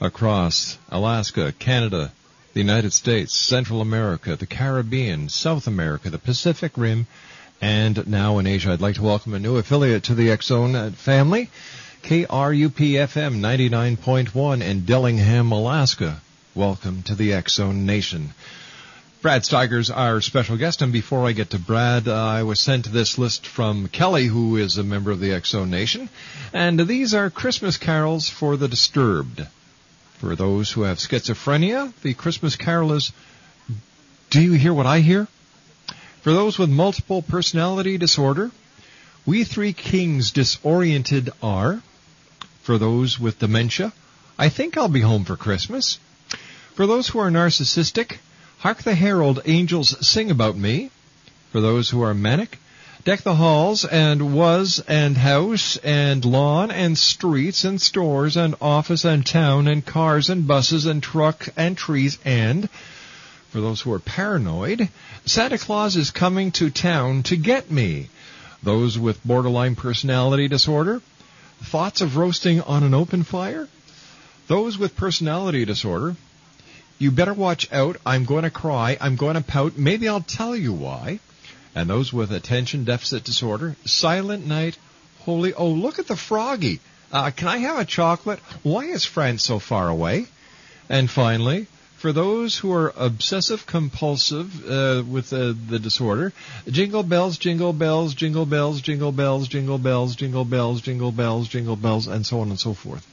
across 0.02 0.78
Alaska, 0.90 1.54
Canada, 1.58 2.12
the 2.52 2.60
United 2.60 2.92
States, 2.92 3.34
Central 3.34 3.80
America, 3.80 4.36
the 4.36 4.46
Caribbean, 4.46 5.30
South 5.30 5.68
America, 5.68 6.10
the 6.10 6.20
Pacific 6.20 6.74
Rim, 6.76 7.08
and 7.62 8.06
now 8.08 8.40
in 8.40 8.46
Asia. 8.46 8.72
I'd 8.72 8.82
like 8.82 8.96
to 8.96 9.02
welcome 9.02 9.34
a 9.34 9.40
new 9.40 9.56
affiliate 9.56 10.04
to 10.04 10.16
the 10.16 10.32
X 10.32 10.48
Zone 10.48 10.76
uh, 10.76 10.92
family, 10.92 11.50
KRUP-FM 12.04 13.40
99.1 13.40 14.62
in 14.62 14.84
Dillingham, 14.84 15.54
Alaska. 15.54 16.20
Welcome 16.54 17.02
to 17.04 17.16
the 17.16 17.42
Zone 17.48 17.86
Nation. 17.86 18.32
Brad 19.22 19.44
Steiger's 19.44 19.90
our 19.90 20.20
special 20.20 20.58
guest, 20.58 20.82
and 20.82 20.92
before 20.92 21.26
I 21.26 21.32
get 21.32 21.52
to 21.52 21.60
Brad, 21.60 22.10
uh, 22.10 22.14
I 22.14 22.44
was 22.44 22.60
sent 22.60 22.92
this 22.92 23.18
list 23.18 23.48
from 23.48 23.88
Kelly, 23.88 24.26
who 24.26 24.58
is 24.58 24.78
a 24.78 24.84
member 24.84 25.12
of 25.12 25.22
the 25.22 25.32
X 25.32 25.54
Nation, 25.54 26.10
and 26.52 26.78
these 26.78 27.14
are 27.14 27.30
Christmas 27.30 27.78
carols 27.78 28.28
for 28.30 28.58
the 28.58 28.68
disturbed. 28.68 29.48
For 30.20 30.36
those 30.36 30.70
who 30.72 30.82
have 30.82 30.98
schizophrenia, 30.98 31.94
the 32.02 32.14
Christmas 32.16 32.58
carol 32.58 32.92
is 32.92 33.14
Do 34.30 34.42
You 34.42 34.54
Hear 34.54 34.74
What 34.74 34.88
I 34.88 35.00
Hear? 35.00 35.30
For 36.22 36.34
those 36.34 36.60
with 36.60 36.70
multiple 36.70 37.22
personality 37.22 37.98
disorder, 37.98 38.52
We 39.26 39.46
three 39.46 39.72
kings 39.72 40.32
disoriented 40.32 41.32
are. 41.42 41.82
For 42.64 42.78
those 42.78 43.20
with 43.20 43.40
dementia, 43.40 43.92
I 44.40 44.48
think 44.48 44.78
I'll 44.78 44.88
be 44.88 45.02
home 45.02 45.26
for 45.26 45.36
Christmas. 45.36 46.00
For 46.76 46.88
those 46.88 47.10
who 47.10 47.20
are 47.20 47.30
narcissistic, 47.30 48.20
hark 48.60 48.84
the 48.84 48.96
herald 48.96 49.42
angels 49.46 49.96
sing 50.08 50.32
about 50.32 50.56
me. 50.56 50.90
For 51.52 51.60
those 51.60 51.90
who 51.90 52.02
are 52.02 52.14
manic, 52.14 52.58
deck 53.04 53.22
the 53.22 53.36
halls 53.36 53.84
and 53.84 54.34
was 54.34 54.82
and 54.88 55.18
house 55.18 55.76
and 55.84 56.24
lawn 56.24 56.72
and 56.72 56.98
streets 56.98 57.66
and 57.66 57.82
stores 57.82 58.38
and 58.38 58.56
office 58.62 59.04
and 59.04 59.26
town 59.26 59.68
and 59.68 59.86
cars 59.86 60.30
and 60.30 60.48
buses 60.48 60.86
and 60.86 61.04
truck 61.04 61.50
and 61.58 61.78
trees 61.78 62.18
and 62.24 62.70
for 63.52 63.62
those 63.62 63.82
who 63.82 63.94
are 63.94 64.00
paranoid, 64.00 64.90
Santa 65.26 65.60
Claus 65.60 65.96
is 65.96 66.10
coming 66.10 66.52
to 66.54 66.72
town 66.72 67.22
to 67.24 67.36
get 67.36 67.70
me. 67.70 68.10
Those 68.64 68.98
with 68.98 69.24
borderline 69.24 69.76
personality 69.76 70.48
disorder, 70.48 71.04
thoughts 71.64 72.02
of 72.02 72.18
roasting 72.18 72.62
on 72.62 72.84
an 72.84 72.94
open 72.94 73.24
fire. 73.24 73.68
Those 74.48 74.78
with 74.78 74.96
personality 74.96 75.66
disorder, 75.66 76.16
you 77.00 77.12
better 77.12 77.34
watch 77.34 77.72
out. 77.72 77.98
I'm 78.06 78.26
going 78.26 78.44
to 78.44 78.50
cry. 78.50 78.98
I'm 79.00 79.16
going 79.16 79.36
to 79.36 79.42
pout. 79.42 79.78
Maybe 79.78 80.08
I'll 80.08 80.22
tell 80.22 80.56
you 80.56 80.74
why. 80.74 81.20
And 81.76 81.90
those 81.90 82.14
with 82.14 82.32
attention 82.32 82.84
deficit 82.84 83.24
disorder, 83.24 83.76
silent 83.86 84.46
night, 84.46 84.78
holy, 85.22 85.54
oh, 85.54 85.70
look 85.70 86.00
at 86.00 86.08
the 86.08 86.16
froggy. 86.16 86.80
Uh, 87.12 87.32
can 87.32 87.48
I 87.48 87.58
have 87.58 87.80
a 87.80 87.86
chocolate? 87.86 88.40
Why 88.62 88.86
is 88.86 89.06
France 89.06 89.44
so 89.44 89.60
far 89.60 89.88
away? 89.88 90.28
And 90.90 91.10
finally, 91.10 91.68
for 92.04 92.12
those 92.12 92.58
who 92.58 92.74
are 92.74 92.92
obsessive 92.98 93.66
compulsive 93.66 94.70
uh, 94.70 95.02
with 95.10 95.32
uh, 95.32 95.54
the 95.70 95.80
disorder. 95.80 96.34
Jingle 96.68 97.02
bells, 97.02 97.38
jingle 97.38 97.72
bells, 97.72 98.14
jingle 98.14 98.46
bells, 98.46 98.82
jingle 98.82 99.14
bells, 99.14 99.48
jingle 99.48 99.78
bells, 99.78 100.14
jingle 100.18 100.44
bells, 100.44 100.82
jingle 100.82 101.14
bells, 101.14 101.48
jingle 101.48 101.78
bells, 101.78 102.08
and 102.08 102.26
so 102.26 102.42
on 102.42 102.50
and 102.50 102.60
so 102.60 102.74
forth. 102.74 103.08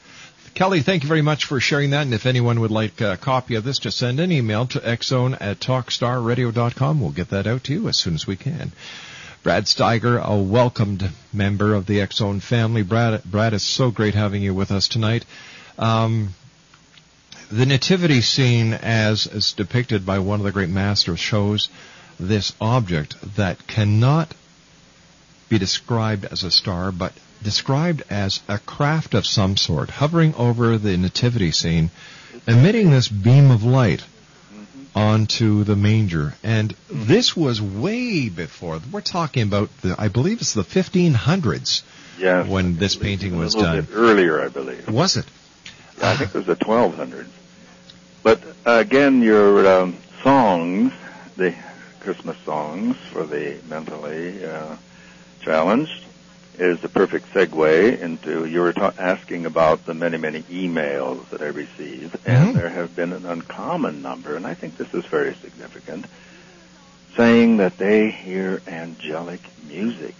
Kelly, 0.55 0.81
thank 0.81 1.03
you 1.03 1.07
very 1.07 1.21
much 1.21 1.45
for 1.45 1.61
sharing 1.61 1.91
that. 1.91 2.01
And 2.01 2.13
if 2.13 2.25
anyone 2.25 2.59
would 2.59 2.69
like 2.69 2.99
a 2.99 3.15
copy 3.15 3.55
of 3.55 3.63
this, 3.63 3.79
just 3.79 3.97
send 3.97 4.19
an 4.19 4.29
email 4.29 4.67
to 4.67 4.79
xzone 4.81 5.37
at 5.39 5.61
talkstarradio.com. 5.61 6.99
We'll 6.99 7.11
get 7.11 7.29
that 7.29 7.47
out 7.47 7.63
to 7.63 7.73
you 7.73 7.87
as 7.87 7.95
soon 7.95 8.15
as 8.15 8.27
we 8.27 8.35
can. 8.35 8.73
Brad 9.41 9.67
Steiger, 9.67 10.21
a 10.21 10.35
welcomed 10.35 11.09
member 11.31 11.75
of 11.75 11.85
the 11.85 12.01
X 12.01 12.17
Zone 12.17 12.41
family. 12.41 12.83
Brad, 12.83 13.23
Brad, 13.23 13.53
it's 13.53 13.63
so 13.63 13.89
great 13.89 14.15
having 14.15 14.43
you 14.43 14.53
with 14.53 14.69
us 14.69 14.89
tonight. 14.89 15.23
Um, 15.79 16.35
the 17.51 17.65
nativity 17.65 18.21
scene 18.21 18.73
as, 18.73 19.27
as 19.27 19.53
depicted 19.53 20.05
by 20.05 20.19
one 20.19 20.39
of 20.39 20.45
the 20.45 20.51
great 20.51 20.69
masters 20.69 21.19
shows 21.19 21.69
this 22.19 22.53
object 22.61 23.15
that 23.35 23.67
cannot 23.67 24.33
be 25.49 25.57
described 25.57 26.25
as 26.25 26.43
a 26.43 26.51
star, 26.51 26.91
but 26.91 27.13
described 27.43 28.03
as 28.09 28.41
a 28.47 28.57
craft 28.59 29.13
of 29.13 29.25
some 29.25 29.57
sort, 29.57 29.89
hovering 29.89 30.33
over 30.35 30.77
the 30.77 30.95
nativity 30.95 31.51
scene, 31.51 31.89
emitting 32.47 32.91
this 32.91 33.07
beam 33.07 33.51
of 33.51 33.63
light 33.63 34.03
onto 34.95 35.63
the 35.63 35.75
manger. 35.75 36.33
And 36.43 36.75
this 36.89 37.35
was 37.35 37.61
way 37.61 38.29
before. 38.29 38.79
We're 38.91 39.01
talking 39.01 39.43
about 39.43 39.69
the, 39.81 39.95
I 39.97 40.07
believe 40.07 40.39
it's 40.41 40.53
the 40.53 40.63
1500s 40.63 41.81
Yes. 42.19 42.47
when 42.47 42.77
this 42.77 42.95
painting 42.95 43.35
was 43.37 43.55
a 43.55 43.57
little 43.57 43.73
done. 43.75 43.85
bit 43.85 43.95
earlier, 43.95 44.39
I 44.41 44.49
believe. 44.49 44.87
Was 44.89 45.17
it? 45.17 45.25
I 46.03 46.15
think 46.17 46.29
it 46.35 46.37
was 46.37 46.45
the 46.45 46.55
1200s. 46.55 47.25
But 48.23 48.43
again, 48.65 49.21
your 49.21 49.67
um, 49.67 49.97
songs, 50.23 50.93
the 51.37 51.55
Christmas 51.99 52.37
songs 52.45 52.95
for 53.11 53.25
the 53.25 53.59
mentally 53.67 54.45
uh, 54.45 54.75
challenged, 55.41 56.05
is 56.59 56.79
the 56.81 56.89
perfect 56.89 57.33
segue 57.33 57.99
into 57.99 58.45
you 58.45 58.59
were 58.59 58.73
ta- 58.73 58.93
asking 58.97 59.45
about 59.45 59.85
the 59.85 59.93
many, 59.93 60.17
many 60.17 60.43
emails 60.43 61.27
that 61.29 61.41
I 61.41 61.47
receive, 61.47 62.15
and 62.25 62.55
there 62.55 62.69
have 62.69 62.95
been 62.95 63.13
an 63.13 63.25
uncommon 63.25 64.01
number, 64.01 64.35
and 64.35 64.45
I 64.45 64.53
think 64.53 64.77
this 64.77 64.93
is 64.93 65.05
very 65.05 65.35
significant, 65.41 66.05
saying 67.17 67.57
that 67.57 67.77
they 67.77 68.11
hear 68.11 68.61
angelic 68.67 69.41
music, 69.63 70.15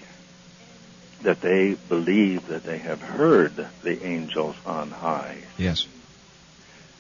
that 1.22 1.42
they 1.42 1.78
believe 1.90 2.48
that 2.48 2.64
they 2.64 2.80
have 2.80 3.02
heard 3.02 3.68
the 3.84 4.04
angels 4.04 4.56
on 4.66 4.90
high. 4.90 5.44
Yes. 5.58 5.86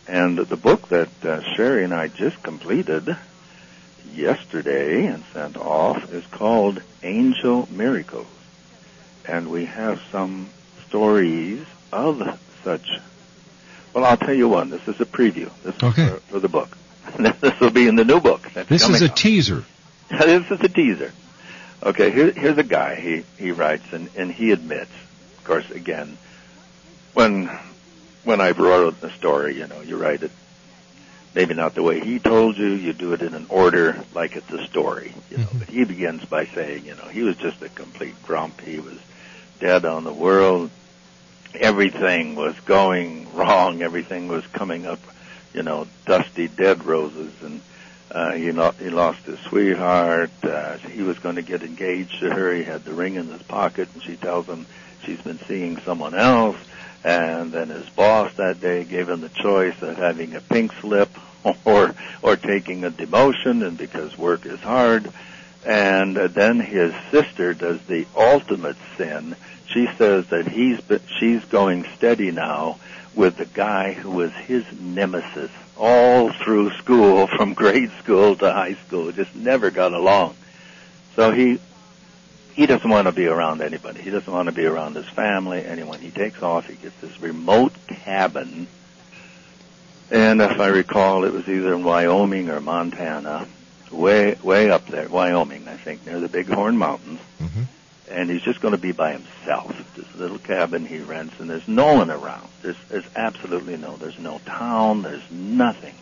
And 0.07 0.37
the 0.37 0.57
book 0.57 0.89
that 0.89 1.09
uh, 1.23 1.41
Sherry 1.55 1.83
and 1.83 1.93
I 1.93 2.07
just 2.07 2.41
completed 2.43 3.15
yesterday 4.13 5.05
and 5.05 5.23
sent 5.33 5.57
off 5.57 6.11
is 6.11 6.25
called 6.27 6.81
Angel 7.03 7.67
Miracles. 7.71 8.27
And 9.25 9.49
we 9.49 9.65
have 9.65 10.01
some 10.11 10.49
stories 10.87 11.63
of 11.93 12.39
such. 12.63 12.89
Well, 13.93 14.05
I'll 14.05 14.17
tell 14.17 14.33
you 14.33 14.49
one. 14.49 14.69
This 14.69 14.87
is 14.87 14.99
a 14.99 15.05
preview. 15.05 15.49
This 15.63 15.75
is 15.75 15.83
Okay. 15.83 16.07
for, 16.09 16.17
for 16.19 16.39
the 16.39 16.49
book. 16.49 16.77
this 17.17 17.59
will 17.59 17.69
be 17.71 17.87
in 17.87 17.95
the 17.95 18.05
new 18.05 18.19
book. 18.19 18.49
This 18.53 18.87
is 18.87 19.01
a 19.01 19.05
out. 19.09 19.17
teaser. 19.17 19.63
this 20.09 20.49
is 20.51 20.61
a 20.61 20.69
teaser. 20.69 21.11
Okay, 21.83 22.11
here, 22.11 22.31
here's 22.31 22.57
a 22.57 22.63
guy. 22.63 22.95
He 22.95 23.23
he 23.39 23.51
writes 23.51 23.91
and, 23.91 24.09
and 24.15 24.31
he 24.31 24.51
admits, 24.51 24.91
of 25.39 25.43
course, 25.45 25.69
again, 25.71 26.17
when 27.13 27.49
when 28.23 28.41
I 28.41 28.51
wrote 28.51 29.01
the 29.01 29.09
story, 29.11 29.57
you 29.57 29.67
know, 29.67 29.81
you 29.81 29.97
write 29.97 30.23
it 30.23 30.31
maybe 31.33 31.53
not 31.53 31.73
the 31.75 31.83
way 31.83 31.99
he 31.99 32.19
told 32.19 32.57
you. 32.57 32.67
You 32.67 32.93
do 32.93 33.13
it 33.13 33.21
in 33.21 33.33
an 33.33 33.45
order 33.49 34.03
like 34.13 34.35
it's 34.35 34.49
a 34.51 34.65
story. 34.67 35.13
You 35.29 35.37
know, 35.37 35.47
but 35.57 35.69
he 35.69 35.83
begins 35.85 36.25
by 36.25 36.45
saying, 36.47 36.85
you 36.85 36.95
know, 36.95 37.05
he 37.05 37.21
was 37.23 37.35
just 37.37 37.61
a 37.61 37.69
complete 37.69 38.21
grump. 38.23 38.61
He 38.61 38.79
was 38.79 38.97
dead 39.59 39.85
on 39.85 40.03
the 40.03 40.13
world. 40.13 40.69
Everything 41.53 42.35
was 42.35 42.55
going 42.65 43.33
wrong. 43.35 43.81
Everything 43.81 44.27
was 44.27 44.45
coming 44.47 44.85
up, 44.85 44.99
you 45.53 45.63
know, 45.63 45.87
dusty 46.05 46.47
dead 46.47 46.85
roses 46.85 47.33
and 47.41 47.61
uh, 48.09 48.33
he, 48.33 48.51
lo- 48.51 48.75
he 48.77 48.89
lost 48.89 49.23
his 49.23 49.39
sweetheart. 49.39 50.31
Uh, 50.43 50.77
he 50.77 51.01
was 51.01 51.17
going 51.19 51.35
to 51.35 51.41
get 51.41 51.63
engaged 51.63 52.19
to 52.19 52.29
her. 52.29 52.53
He 52.53 52.63
had 52.63 52.83
the 52.83 52.93
ring 52.93 53.15
in 53.15 53.27
his 53.29 53.41
pocket, 53.43 53.87
and 53.93 54.03
she 54.03 54.17
tells 54.17 54.47
him 54.47 54.65
she's 55.05 55.21
been 55.21 55.39
seeing 55.47 55.79
someone 55.85 56.13
else. 56.13 56.57
And 57.03 57.51
then 57.51 57.69
his 57.69 57.89
boss 57.89 58.33
that 58.35 58.61
day 58.61 58.83
gave 58.83 59.09
him 59.09 59.21
the 59.21 59.29
choice 59.29 59.81
of 59.81 59.97
having 59.97 60.35
a 60.35 60.41
pink 60.41 60.71
slip 60.81 61.09
or 61.65 61.95
or 62.21 62.35
taking 62.35 62.83
a 62.83 62.91
demotion, 62.91 63.65
and 63.65 63.77
because 63.77 64.17
work 64.17 64.45
is 64.45 64.59
hard. 64.59 65.11
And 65.65 66.15
then 66.15 66.59
his 66.59 66.93
sister 67.11 67.53
does 67.53 67.81
the 67.83 68.07
ultimate 68.15 68.77
sin. 68.97 69.35
She 69.67 69.87
says 69.97 70.27
that 70.27 70.47
he's 70.47 70.79
she's 71.19 71.43
going 71.45 71.87
steady 71.95 72.31
now 72.31 72.79
with 73.15 73.37
the 73.37 73.45
guy 73.45 73.93
who 73.93 74.11
was 74.11 74.31
his 74.31 74.65
nemesis 74.79 75.51
all 75.77 76.31
through 76.31 76.71
school, 76.73 77.27
from 77.37 77.53
grade 77.53 77.91
school 78.03 78.35
to 78.37 78.51
high 78.51 78.75
school. 78.87 79.11
Just 79.11 79.35
never 79.35 79.71
got 79.71 79.93
along. 79.93 80.35
So 81.15 81.31
he 81.31 81.59
he 82.53 82.65
doesn't 82.65 82.89
want 82.89 83.07
to 83.07 83.11
be 83.11 83.27
around 83.27 83.61
anybody. 83.61 84.01
He 84.01 84.09
doesn't 84.09 84.31
want 84.31 84.47
to 84.47 84.51
be 84.51 84.65
around 84.65 84.95
his 84.95 85.07
family, 85.07 85.65
anyone. 85.65 85.99
He 85.99 86.11
takes 86.11 86.41
off. 86.41 86.67
He 86.67 86.75
gets 86.75 86.95
this 87.01 87.19
remote 87.21 87.73
cabin, 87.87 88.67
and 90.11 90.41
if 90.41 90.59
I 90.59 90.67
recall, 90.67 91.23
it 91.23 91.31
was 91.31 91.47
either 91.47 91.73
in 91.73 91.83
Wyoming 91.83 92.49
or 92.49 92.59
Montana, 92.59 93.47
way 93.89 94.35
way 94.43 94.69
up 94.69 94.87
there, 94.87 95.07
Wyoming, 95.07 95.67
I 95.69 95.77
think, 95.77 96.05
near 96.05 96.19
the 96.19 96.27
Bighorn 96.27 96.77
Mountains. 96.77 97.21
Mm-hmm. 97.41 97.61
And 98.09 98.29
he's 98.29 98.41
just 98.41 98.59
going 98.59 98.73
to 98.73 98.77
be 98.77 98.91
by 98.91 99.13
himself. 99.13 99.73
This 99.95 100.13
little 100.15 100.37
cabin 100.37 100.85
he 100.85 100.99
rents, 100.99 101.39
and 101.39 101.49
there's 101.49 101.67
no 101.67 101.93
one 101.93 102.11
around. 102.11 102.49
There's 102.61 102.75
there's 102.89 103.05
absolutely 103.15 103.77
no. 103.77 103.95
There's 103.95 104.19
no 104.19 104.41
town. 104.45 105.03
There's 105.03 105.31
nothing. 105.31 105.95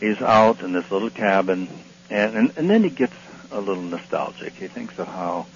He's 0.00 0.20
out 0.20 0.62
in 0.62 0.72
this 0.72 0.90
little 0.90 1.10
cabin, 1.10 1.68
and 2.10 2.36
and, 2.36 2.52
and 2.56 2.68
then 2.68 2.82
he 2.82 2.90
gets 2.90 3.14
a 3.52 3.60
little 3.60 3.82
nostalgic. 3.82 4.54
He 4.54 4.68
thinks 4.68 4.98
of 4.98 5.06
how 5.06 5.46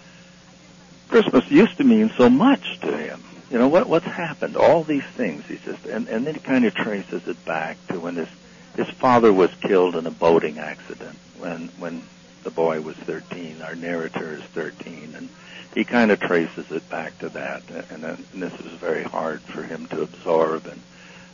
Christmas 1.08 1.50
used 1.50 1.76
to 1.78 1.84
mean 1.84 2.12
so 2.16 2.28
much 2.28 2.80
to 2.80 2.96
him. 2.96 3.22
You 3.50 3.58
know 3.58 3.68
what 3.68 3.88
what's 3.88 4.06
happened? 4.06 4.56
All 4.56 4.82
these 4.82 5.04
things. 5.04 5.44
He 5.46 5.56
says, 5.56 5.76
and 5.86 6.08
and 6.08 6.26
then 6.26 6.34
he 6.34 6.40
kind 6.40 6.64
of 6.64 6.74
traces 6.74 7.26
it 7.28 7.44
back 7.44 7.76
to 7.88 8.00
when 8.00 8.16
his 8.16 8.28
his 8.76 8.88
father 8.90 9.32
was 9.32 9.50
killed 9.62 9.96
in 9.96 10.06
a 10.06 10.10
boating 10.10 10.58
accident 10.58 11.16
when 11.38 11.68
when 11.78 12.02
the 12.42 12.50
boy 12.50 12.80
was 12.80 12.96
13. 12.96 13.62
Our 13.62 13.74
narrator 13.74 14.34
is 14.34 14.42
13, 14.42 15.14
and 15.16 15.28
he 15.74 15.84
kind 15.84 16.10
of 16.10 16.20
traces 16.20 16.70
it 16.70 16.88
back 16.88 17.18
to 17.18 17.28
that. 17.30 17.62
And, 17.90 18.04
and 18.04 18.24
this 18.34 18.52
is 18.60 18.72
very 18.72 19.02
hard 19.02 19.40
for 19.40 19.62
him 19.62 19.86
to 19.86 20.02
absorb. 20.02 20.66
And 20.66 20.80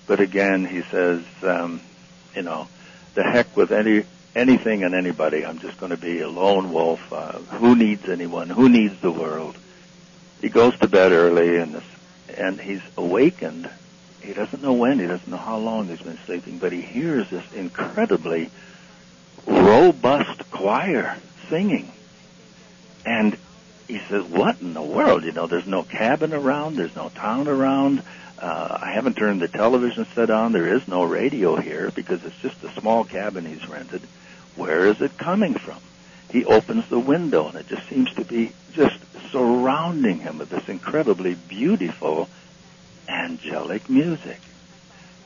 but 0.07 0.21
again, 0.21 0.65
he 0.65 0.83
says, 0.83 1.23
um, 1.43 1.81
you 2.35 2.43
know, 2.43 2.69
the 3.15 3.23
heck 3.23 3.57
with 3.57 3.73
any 3.73 4.05
anything 4.35 4.85
and 4.85 4.95
anybody. 4.95 5.45
I'm 5.45 5.59
just 5.59 5.79
going 5.79 5.91
to 5.91 5.97
be 5.97 6.21
a 6.21 6.29
lone 6.29 6.73
wolf. 6.73 7.13
Uh, 7.13 7.33
who 7.33 7.77
needs 7.77 8.09
anyone? 8.09 8.49
Who 8.49 8.69
needs 8.69 9.01
the 9.01 9.11
world? 9.11 9.57
He 10.41 10.49
goes 10.49 10.77
to 10.79 10.89
bed 10.89 11.13
early, 11.13 11.59
and 11.59 11.75
this, 11.75 11.85
and 12.37 12.61
he's 12.61 12.83
awakened. 12.97 13.71
He 14.21 14.33
doesn't 14.33 14.63
know 14.63 14.73
when. 14.73 14.99
He 14.99 15.07
doesn't 15.07 15.29
know 15.29 15.37
how 15.37 15.59
long 15.59 15.89
he's 15.89 16.01
been 16.01 16.19
sleeping, 16.27 16.59
but 16.59 16.73
he 16.73 16.81
hears 16.81 17.29
this 17.31 17.45
incredibly 17.53 18.51
robust 19.47 20.51
choir 20.51 21.17
singing, 21.49 21.91
and 23.05 23.37
he 23.89 24.01
says, 24.09 24.25
"What 24.25 24.61
in 24.61 24.75
the 24.75 24.83
world? 24.83 25.25
You 25.25 25.33
know, 25.33 25.47
there's 25.47 25.67
no 25.67 25.83
cabin 25.83 26.33
around, 26.33 26.77
there's 26.77 26.97
no 26.97 27.09
town 27.11 27.49
around. 27.49 28.03
Uh, 28.39 28.79
I 28.81 28.91
haven't 28.93 29.17
turned 29.17 29.41
the 29.41 29.49
television 29.49 30.07
set 30.15 30.31
on. 30.31 30.51
There 30.53 30.67
is 30.67 30.89
no 30.89 31.05
radio 31.05 31.55
here 31.57 31.93
because 31.95 32.25
it's 32.25 32.39
just 32.39 32.65
a 32.65 32.81
small 32.81 33.05
cabin 33.05 33.45
he's 33.45 33.69
rented. 33.69 34.03
Where 34.57 34.87
is 34.87 35.01
it 35.01 35.17
coming 35.19 35.55
from?" 35.55 35.81
He 36.31 36.45
opens 36.47 36.89
the 36.89 36.99
window, 36.99 37.49
and 37.49 37.59
it 37.59 37.69
just 37.69 37.87
seems 37.89 38.11
to 38.15 38.25
be 38.25 38.53
just 38.73 38.99
surrounding 39.31 40.21
him 40.21 40.39
with 40.39 40.49
this 40.49 40.69
incredibly 40.69 41.35
beautiful, 41.35 42.29
angelic 43.09 43.89
music, 43.91 44.41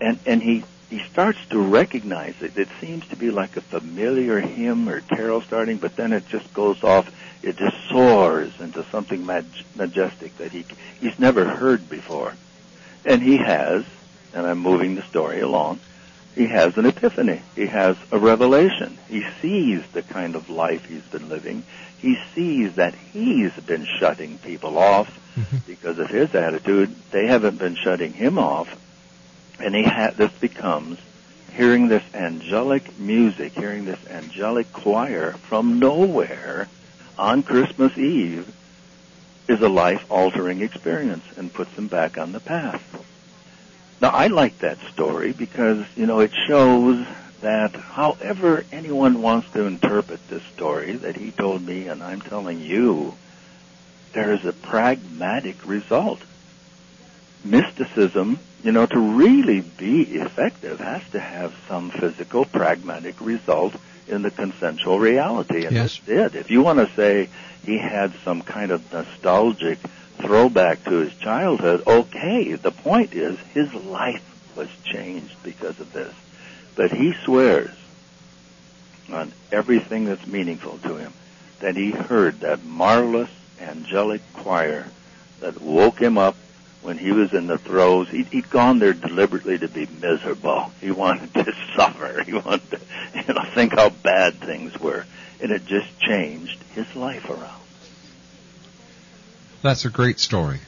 and 0.01 0.19
and 0.27 0.43
he 0.43 0.65
he 0.91 1.01
starts 1.13 1.39
to 1.51 1.59
recognize 1.59 2.35
it. 2.41 2.57
It 2.57 2.69
seems 2.81 3.07
to 3.09 3.17
be 3.17 3.31
like 3.31 3.57
a 3.57 3.61
familiar 3.61 4.41
hymn 4.41 4.89
or 4.89 5.01
carol 5.01 5.41
starting, 5.43 5.79
but 5.79 5.97
then 5.97 6.13
it 6.13 6.29
just 6.29 6.53
goes 6.55 6.83
off. 6.83 7.09
It 7.43 7.57
just 7.57 7.77
soars 7.89 8.53
into 8.61 8.85
something 8.91 9.25
mag- 9.27 9.47
majestic 9.77 10.37
that 10.39 10.53
he 10.53 10.65
he's 11.01 11.19
never 11.19 11.45
heard 11.45 11.89
before, 11.89 12.35
and 13.05 13.23
he 13.23 13.37
has. 13.37 13.85
And 14.35 14.47
I'm 14.47 14.59
moving 14.59 14.97
the 14.97 15.03
story 15.03 15.41
along. 15.41 15.81
He 16.37 16.47
has 16.47 16.77
an 16.77 16.87
epiphany. 16.87 17.43
He 17.57 17.67
has 17.67 17.97
a 18.13 18.19
revelation. 18.19 18.99
He 19.09 19.25
sees 19.43 19.85
the 19.89 20.03
kind 20.03 20.37
of 20.37 20.49
life 20.49 20.85
he's 20.85 21.03
been 21.03 21.29
living. 21.29 21.65
He 21.99 22.17
sees 22.35 22.75
that 22.75 22.95
he's 22.95 23.53
been 23.55 23.87
shutting 23.99 24.39
people 24.39 24.79
off 24.79 25.09
mm-hmm. 25.35 25.57
because 25.67 25.99
of 25.99 26.09
his 26.09 26.35
attitude. 26.35 26.95
They 27.11 27.27
haven't 27.27 27.59
been 27.59 27.75
shutting 27.75 28.13
him 28.13 28.39
off 28.39 28.79
and 29.59 29.75
he 29.75 29.85
ha- 29.85 30.13
this 30.17 30.33
becomes 30.33 30.99
hearing 31.55 31.89
this 31.89 32.03
angelic 32.15 32.99
music, 32.99 33.53
hearing 33.53 33.85
this 33.85 34.07
angelic 34.09 34.73
choir 34.73 35.33
from 35.33 35.79
nowhere 35.79 36.69
on 37.19 37.43
Christmas 37.43 37.97
Eve 37.97 38.53
is 39.49 39.61
a 39.63 39.69
life-altering 39.69 40.61
experience 40.61 41.25
and 41.37 41.53
puts 41.53 41.73
him 41.75 41.87
back 41.87 42.19
on 42.19 42.33
the 42.33 42.41
path. 42.41 42.83
Now, 44.01 44.11
I 44.11 44.27
like 44.27 44.59
that 44.59 44.79
story 44.93 45.33
because, 45.33 45.85
you 45.97 46.07
know, 46.07 46.21
it 46.21 46.33
shows 46.47 47.07
that 47.41 47.75
however 47.75 48.65
anyone 48.73 49.23
wants 49.23 49.51
to 49.53 49.65
interpret 49.65 50.27
this 50.29 50.43
story 50.55 50.93
that 50.93 51.17
he 51.17 51.31
told 51.31 51.63
me 51.63 51.89
and 51.89 52.03
I'm 52.03 52.21
telling 52.21 52.61
you, 52.61 53.15
there 54.13 54.33
is 54.33 54.45
a 54.45 54.53
pragmatic 54.53 55.67
result. 55.67 56.21
Mysticism 57.45 58.39
you 58.67 58.73
know, 58.73 58.85
to 58.85 58.99
really 58.99 59.61
be 59.61 60.03
effective 60.03 60.81
has 60.81 61.09
to 61.11 61.21
have 61.21 61.55
some 61.69 61.91
physical, 61.91 62.45
pragmatic 62.45 63.15
result 63.21 63.73
in 64.09 64.23
the 64.23 64.31
consensual 64.33 64.99
reality. 64.99 65.67
And 65.67 65.77
yes. 65.77 66.01
it 66.01 66.07
did. 66.07 66.35
If 66.35 66.51
you 66.51 66.63
want 66.63 66.81
to 66.81 66.93
say 66.97 67.29
he 67.65 67.79
had 67.79 68.13
some 68.25 68.43
kind 68.43 68.73
of 68.73 68.93
nostalgic 68.93 69.79
throwback 70.19 70.85
to 70.85 70.99
his 70.99 71.15
childhood, 71.15 71.83
okay. 71.87 72.55
The 72.55 72.71
point 72.71 73.15
is 73.15 73.39
his 73.55 73.73
life 73.75 74.23
was 74.57 74.69
changed 74.85 75.37
because 75.43 75.79
of 75.81 75.93
this. 75.93 76.15
But 76.75 76.93
he 76.93 77.15
swears 77.25 77.75
on 79.11 79.33
everything 79.53 80.05
that's 80.07 80.27
meaningful 80.27 80.79
to 80.79 80.97
him 80.97 81.13
that 81.61 81.77
he 81.77 81.91
heard 81.91 82.41
that 82.41 82.65
marvelous 82.65 83.31
angelic 83.61 84.21
choir 84.35 84.87
that 85.41 85.61
woke 85.61 85.99
him 85.99 86.19
up 86.19 86.37
when 86.83 86.99
he 86.99 87.11
was 87.11 87.33
in 87.33 87.49
the 87.49 87.59
throes, 87.59 88.09
he'd, 88.11 88.29
he'd 88.29 88.49
gone 88.49 88.79
there 88.79 88.93
deliberately 88.93 89.59
to 89.59 89.67
be 89.67 89.87
miserable. 89.87 90.71
He 90.81 90.93
wanted 90.93 91.35
to 91.35 91.53
suffer. 91.77 92.23
He 92.23 92.33
wanted 92.33 92.71
to, 92.71 92.81
you 93.27 93.35
know, 93.35 93.45
think 93.55 93.75
how 93.75 93.91
bad 93.91 94.35
things 94.35 94.79
were. 94.79 95.05
And 95.41 95.51
it 95.51 95.67
just 95.67 95.99
changed 95.99 96.63
his 96.75 96.95
life 96.95 97.29
around. 97.29 97.66
That's 99.67 99.85
a 99.85 99.91
great 99.91 100.21
story. 100.21 100.61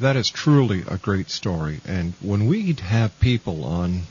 That 0.00 0.16
is 0.16 0.28
truly 0.28 0.82
a 0.88 0.98
great 0.98 1.30
story. 1.30 1.80
And 1.86 2.14
when 2.20 2.48
we 2.48 2.72
have 2.72 3.20
people 3.20 3.64
on 3.64 4.02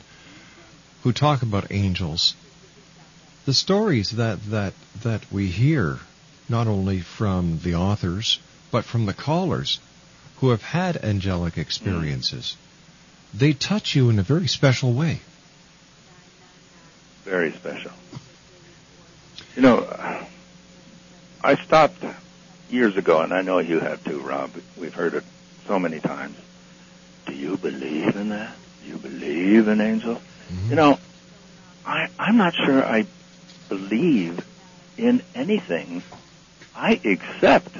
who 1.02 1.12
talk 1.12 1.42
about 1.42 1.70
angels, 1.70 2.34
the 3.44 3.52
stories 3.52 4.12
that, 4.12 4.38
that, 4.44 4.72
that 5.02 5.30
we 5.30 5.48
hear, 5.48 5.98
not 6.48 6.66
only 6.66 7.02
from 7.02 7.60
the 7.62 7.74
authors, 7.74 8.38
but 8.70 8.86
from 8.86 9.04
the 9.04 9.12
callers, 9.12 9.80
who 10.38 10.48
have 10.48 10.62
had 10.62 10.96
angelic 10.96 11.58
experiences, 11.58 12.56
mm. 12.56 13.38
they 13.38 13.52
touch 13.52 13.94
you 13.94 14.08
in 14.08 14.18
a 14.18 14.22
very 14.22 14.48
special 14.48 14.94
way. 14.94 15.20
Very 17.26 17.52
special. 17.52 17.92
You 19.56 19.60
know, 19.60 20.26
I 21.44 21.56
stopped 21.56 22.02
years 22.72 22.96
ago, 22.96 23.20
and 23.20 23.32
I 23.32 23.42
know 23.42 23.58
you 23.58 23.80
have 23.80 24.02
too, 24.04 24.20
Rob. 24.20 24.50
We've 24.76 24.94
heard 24.94 25.14
it 25.14 25.24
so 25.66 25.78
many 25.78 26.00
times. 26.00 26.36
Do 27.26 27.34
you 27.34 27.56
believe 27.56 28.16
in 28.16 28.30
that? 28.30 28.54
Do 28.82 28.88
you 28.88 28.96
believe 28.96 29.68
in 29.68 29.80
angels? 29.80 30.18
Mm-hmm. 30.50 30.70
You 30.70 30.76
know, 30.76 30.98
I, 31.86 32.08
I'm 32.18 32.36
not 32.36 32.54
sure 32.54 32.84
I 32.84 33.06
believe 33.68 34.44
in 34.96 35.22
anything. 35.34 36.02
I 36.74 37.00
accept 37.04 37.76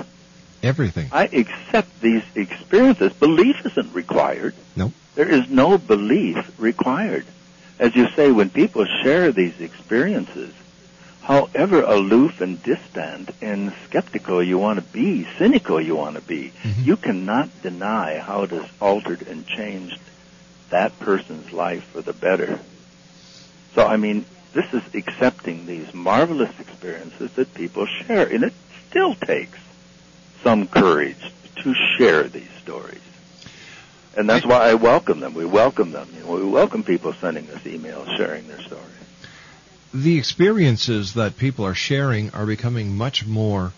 Everything. 0.63 1.09
I 1.11 1.25
accept 1.25 2.01
these 2.01 2.23
experiences. 2.37 3.13
Belief 3.15 3.57
isn't 3.67 3.93
required. 3.95 4.55
No. 4.77 4.93
There 5.17 5.29
is 5.29 5.49
no 5.51 5.77
belief 5.77 6.39
required. 6.59 7.27
As 7.81 7.97
you 7.97 8.07
say, 8.15 8.31
when 8.31 8.49
people 8.49 8.87
share 9.03 9.33
these 9.33 9.61
experiences, 9.61 10.55
however 11.23 11.83
aloof 11.83 12.41
and 12.41 12.63
distant 12.63 13.31
and 13.41 13.73
skeptical 13.85 14.43
you 14.43 14.59
want 14.59 14.79
to 14.79 14.85
be, 14.93 15.27
cynical 15.39 15.81
you 15.81 15.97
want 15.97 16.17
to 16.17 16.23
be, 16.23 16.53
mm-hmm. 16.63 16.83
you 16.83 16.97
cannot 16.97 17.49
deny 17.63 18.19
how 18.19 18.43
it 18.43 18.51
has 18.51 18.69
altered 18.81 19.23
and 19.23 19.47
changed 19.47 19.99
that 20.71 20.99
person's 20.99 21.53
life 21.53 21.85
for 21.85 22.03
the 22.03 22.13
better. 22.13 22.59
So, 23.75 23.87
I 23.87 23.97
mean, 23.97 24.25
this 24.53 24.73
is 24.75 24.83
accepting 24.95 25.67
these 25.67 25.95
marvelous 25.95 26.59
experiences 26.59 27.31
that 27.33 27.55
people 27.55 27.87
share, 27.87 28.27
and 28.27 28.45
it 28.45 28.53
still 28.89 29.15
takes 29.15 29.59
some 30.43 30.67
courage 30.67 31.33
to 31.63 31.75
share 31.97 32.25
these 32.25 32.51
stories. 32.63 33.01
And 34.17 34.29
that's 34.29 34.45
why 34.45 34.69
I 34.69 34.75
welcome 34.75 35.21
them. 35.21 35.35
We 35.35 35.47
welcome 35.47 35.93
them. 35.93 36.09
You 36.15 36.25
know, 36.25 36.33
we 36.33 36.45
welcome 36.45 36.83
people 36.83 37.15
sending 37.15 37.49
us 37.51 37.63
emails 37.63 38.15
sharing 38.17 38.47
their 38.49 38.61
stories. 38.61 39.02
The 39.95 40.19
experiences 40.19 41.15
that 41.15 41.37
people 41.37 41.67
are 41.67 41.75
sharing 41.75 42.31
are 42.31 42.47
becoming 42.47 42.97
much 42.97 43.27
more 43.27 43.73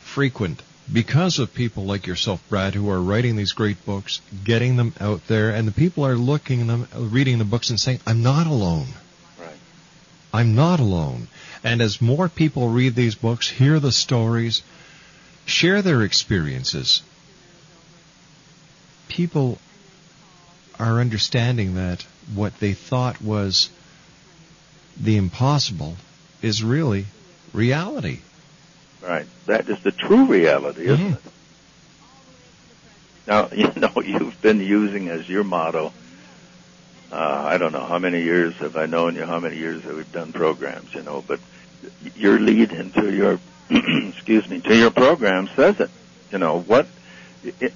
frequent 0.00 0.62
because 0.92 1.38
of 1.38 1.54
people 1.54 1.84
like 1.84 2.06
yourself, 2.06 2.42
Brad, 2.48 2.74
who 2.74 2.90
are 2.90 3.00
writing 3.00 3.36
these 3.36 3.52
great 3.52 3.84
books, 3.86 4.20
getting 4.44 4.76
them 4.76 4.92
out 5.00 5.26
there, 5.28 5.50
and 5.50 5.66
the 5.66 5.72
people 5.72 6.04
are 6.04 6.16
looking 6.16 6.66
them, 6.66 6.88
reading 6.94 7.38
the 7.38 7.44
books 7.44 7.70
and 7.70 7.80
saying, 7.80 8.00
I'm 8.06 8.22
not 8.22 8.46
alone. 8.46 8.88
Right. 9.40 9.56
I'm 10.32 10.54
not 10.54 10.80
alone. 10.80 11.28
And 11.62 11.80
as 11.80 12.02
more 12.02 12.28
people 12.28 12.68
read 12.68 12.94
these 12.94 13.14
books, 13.14 13.48
hear 13.48 13.80
the 13.80 13.92
stories, 13.92 14.62
share 15.46 15.80
their 15.80 16.02
experiences, 16.02 17.02
people 19.08 19.58
are 20.78 21.00
understanding 21.00 21.76
that 21.76 22.04
what 22.34 22.58
they 22.58 22.72
thought 22.74 23.22
was 23.22 23.70
the 24.96 25.16
impossible 25.16 25.96
is 26.42 26.62
really 26.62 27.06
reality. 27.52 28.20
Right. 29.02 29.26
That 29.46 29.68
is 29.68 29.80
the 29.80 29.92
true 29.92 30.26
reality, 30.26 30.86
isn't 30.86 30.98
mm-hmm. 30.98 31.14
it? 31.14 31.32
Now, 33.26 33.48
you 33.52 33.70
know, 33.80 33.92
you've 34.02 34.40
been 34.40 34.60
using 34.60 35.08
as 35.08 35.28
your 35.28 35.44
motto, 35.44 35.92
uh, 37.12 37.44
I 37.46 37.58
don't 37.58 37.72
know 37.72 37.84
how 37.84 37.98
many 37.98 38.22
years 38.22 38.54
have 38.56 38.76
I 38.76 38.86
known 38.86 39.14
you, 39.14 39.24
how 39.24 39.40
many 39.40 39.56
years 39.56 39.82
have 39.84 39.96
we 39.96 40.04
done 40.04 40.32
programs, 40.32 40.94
you 40.94 41.02
know, 41.02 41.22
but 41.26 41.40
your 42.16 42.38
lead 42.38 42.72
into 42.72 43.12
your 43.14 43.38
excuse 43.70 44.48
me, 44.48 44.60
to 44.60 44.76
your 44.76 44.90
program 44.90 45.48
says 45.54 45.80
it. 45.80 45.90
You 46.30 46.38
know, 46.38 46.60
what, 46.60 46.86
it, 47.60 47.72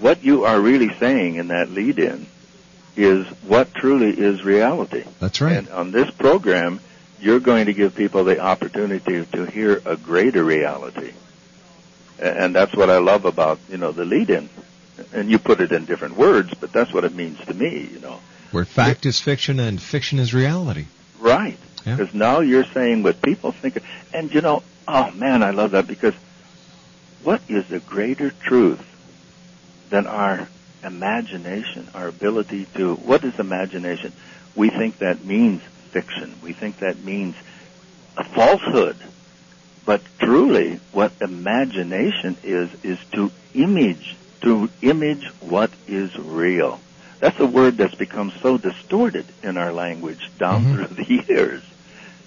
what 0.00 0.24
you 0.24 0.44
are 0.44 0.60
really 0.60 0.92
saying 0.98 1.36
in 1.36 1.48
that 1.48 1.70
lead 1.70 1.98
in 1.98 2.26
is 2.96 3.26
what 3.42 3.74
truly 3.74 4.10
is 4.10 4.44
reality. 4.44 5.04
That's 5.20 5.40
right. 5.40 5.56
And 5.56 5.68
on 5.70 5.90
this 5.90 6.10
program, 6.10 6.80
you're 7.20 7.40
going 7.40 7.66
to 7.66 7.72
give 7.72 7.94
people 7.94 8.24
the 8.24 8.40
opportunity 8.40 9.24
to 9.24 9.46
hear 9.46 9.82
a 9.84 9.96
greater 9.96 10.44
reality. 10.44 11.12
And 12.18 12.54
that's 12.54 12.74
what 12.74 12.90
I 12.90 12.98
love 12.98 13.24
about, 13.24 13.58
you 13.68 13.76
know, 13.76 13.92
the 13.92 14.04
lead 14.04 14.30
in. 14.30 14.48
And 15.12 15.28
you 15.28 15.38
put 15.38 15.60
it 15.60 15.72
in 15.72 15.86
different 15.86 16.16
words, 16.16 16.54
but 16.54 16.72
that's 16.72 16.92
what 16.92 17.04
it 17.04 17.14
means 17.14 17.38
to 17.46 17.54
me, 17.54 17.88
you 17.92 17.98
know. 17.98 18.20
Where 18.52 18.64
fact 18.64 19.06
is 19.06 19.20
fiction 19.20 19.58
and 19.58 19.82
fiction 19.82 20.20
is 20.20 20.32
reality. 20.32 20.86
Right. 21.18 21.58
Because 21.78 22.14
yeah. 22.14 22.18
now 22.18 22.40
you're 22.40 22.64
saying 22.64 23.02
what 23.02 23.20
people 23.20 23.50
think. 23.50 23.78
And 24.12 24.32
you 24.32 24.40
know, 24.40 24.62
Oh 24.86 25.10
man, 25.12 25.42
I 25.42 25.50
love 25.50 25.70
that 25.70 25.86
because 25.86 26.14
what 27.22 27.40
is 27.48 27.70
a 27.72 27.80
greater 27.80 28.30
truth 28.30 28.84
than 29.88 30.06
our 30.06 30.48
imagination, 30.84 31.88
our 31.94 32.08
ability 32.08 32.66
to, 32.74 32.94
what 32.94 33.24
is 33.24 33.38
imagination? 33.38 34.12
We 34.54 34.70
think 34.70 34.98
that 34.98 35.24
means 35.24 35.62
fiction. 35.90 36.34
We 36.42 36.52
think 36.52 36.78
that 36.78 37.02
means 37.04 37.34
a 38.16 38.24
falsehood. 38.24 38.96
But 39.84 40.02
truly 40.18 40.80
what 40.92 41.12
imagination 41.20 42.36
is, 42.42 42.70
is 42.82 42.98
to 43.12 43.30
image, 43.54 44.16
to 44.42 44.70
image 44.82 45.26
what 45.40 45.70
is 45.86 46.16
real. 46.16 46.80
That's 47.20 47.38
a 47.40 47.46
word 47.46 47.76
that's 47.76 47.94
become 47.94 48.32
so 48.42 48.58
distorted 48.58 49.26
in 49.42 49.56
our 49.56 49.72
language 49.72 50.30
down 50.38 50.64
Mm-hmm. 50.64 50.84
through 50.84 51.04
the 51.04 51.24
years. 51.28 51.62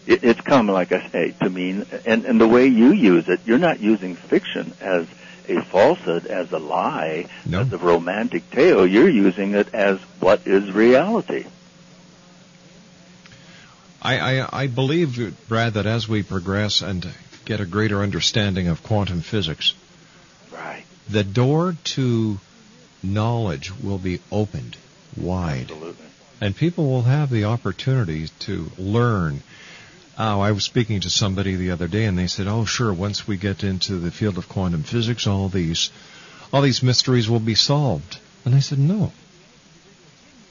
It, 0.05 0.23
it's 0.23 0.41
come, 0.41 0.67
like 0.67 0.91
I 0.91 1.09
say, 1.09 1.35
to 1.41 1.49
mean, 1.49 1.85
and, 2.05 2.25
and 2.25 2.39
the 2.39 2.47
way 2.47 2.67
you 2.67 2.93
use 2.93 3.27
it, 3.27 3.41
you're 3.45 3.57
not 3.57 3.79
using 3.79 4.15
fiction 4.15 4.73
as 4.79 5.05
a 5.49 5.61
falsehood, 5.61 6.25
as 6.25 6.51
a 6.51 6.59
lie, 6.59 7.27
No. 7.45 7.61
as 7.61 7.71
a 7.73 7.77
romantic 7.77 8.49
tale. 8.51 8.85
You're 8.85 9.09
using 9.09 9.53
it 9.53 9.73
as 9.73 9.99
what 10.19 10.45
is 10.47 10.71
reality. 10.71 11.45
I, 14.01 14.39
I, 14.41 14.63
I 14.63 14.67
believe, 14.67 15.35
Brad, 15.47 15.73
that 15.73 15.85
as 15.85 16.07
we 16.07 16.23
progress 16.23 16.81
and 16.81 17.07
get 17.45 17.59
a 17.59 17.65
greater 17.65 18.01
understanding 18.01 18.67
of 18.67 18.83
quantum 18.83 19.21
physics, 19.21 19.73
Right. 20.51 20.83
the 21.09 21.23
door 21.23 21.75
to 21.95 22.39
knowledge 23.03 23.71
will 23.83 23.97
be 23.97 24.19
opened 24.31 24.77
wide. 25.15 25.63
Absolutely. 25.71 26.05
And 26.39 26.55
people 26.55 26.89
will 26.89 27.03
have 27.03 27.29
the 27.29 27.45
opportunity 27.45 28.27
to 28.41 28.69
learn. 28.77 29.41
Oh, 30.19 30.39
I 30.41 30.51
was 30.51 30.63
speaking 30.63 31.01
to 31.01 31.09
somebody 31.09 31.55
the 31.55 31.71
other 31.71 31.87
day 31.87 32.05
and 32.05 32.17
they 32.17 32.27
said, 32.27 32.47
oh 32.47 32.65
sure, 32.65 32.91
once 32.91 33.27
we 33.27 33.37
get 33.37 33.63
into 33.63 33.97
the 33.97 34.09
field 34.11 34.37
of 34.37 34.49
quantum 34.49 34.83
physics, 34.83 35.27
all 35.27 35.47
these, 35.47 35.91
all 36.51 36.61
these 36.63 36.81
mysteries 36.81 37.29
will 37.29 37.39
be 37.39 37.53
solved. 37.55 38.17
And 38.43 38.55
I 38.55 38.59
said, 38.59 38.79
no. 38.79 39.11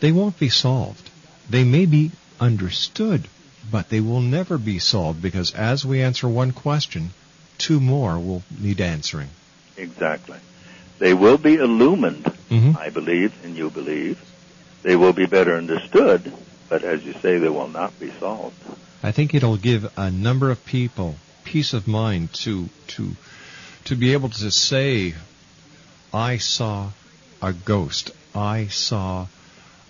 They 0.00 0.12
won't 0.12 0.38
be 0.38 0.50
solved. 0.50 1.10
They 1.50 1.64
may 1.64 1.86
be 1.86 2.12
understood, 2.38 3.26
but 3.70 3.88
they 3.88 4.00
will 4.00 4.20
never 4.20 4.56
be 4.56 4.78
solved 4.78 5.20
because 5.20 5.52
as 5.54 5.84
we 5.84 6.00
answer 6.02 6.28
one 6.28 6.52
question, 6.52 7.10
two 7.58 7.80
more 7.80 8.18
will 8.18 8.42
need 8.60 8.80
answering. 8.80 9.30
Exactly. 9.76 10.38
They 10.98 11.12
will 11.12 11.38
be 11.38 11.54
illumined, 11.56 12.24
Mhm. 12.50 12.76
I 12.78 12.90
believe, 12.90 13.32
and 13.44 13.56
you 13.56 13.70
believe. 13.70 14.18
They 14.82 14.96
will 14.96 15.12
be 15.12 15.26
better 15.26 15.56
understood, 15.56 16.32
but 16.68 16.84
as 16.84 17.04
you 17.04 17.12
say, 17.22 17.38
they 17.38 17.48
will 17.48 17.68
not 17.68 17.98
be 17.98 18.10
solved. 18.18 18.56
I 19.02 19.12
think 19.12 19.34
it'll 19.34 19.56
give 19.56 19.90
a 19.96 20.10
number 20.10 20.50
of 20.50 20.64
people 20.64 21.16
peace 21.44 21.72
of 21.72 21.86
mind 21.86 22.32
to 22.32 22.68
to 22.88 23.10
to 23.84 23.94
be 23.94 24.12
able 24.12 24.30
to 24.30 24.50
say, 24.50 25.14
"I 26.12 26.38
saw 26.38 26.90
a 27.40 27.52
ghost. 27.52 28.10
I 28.34 28.66
saw 28.66 29.26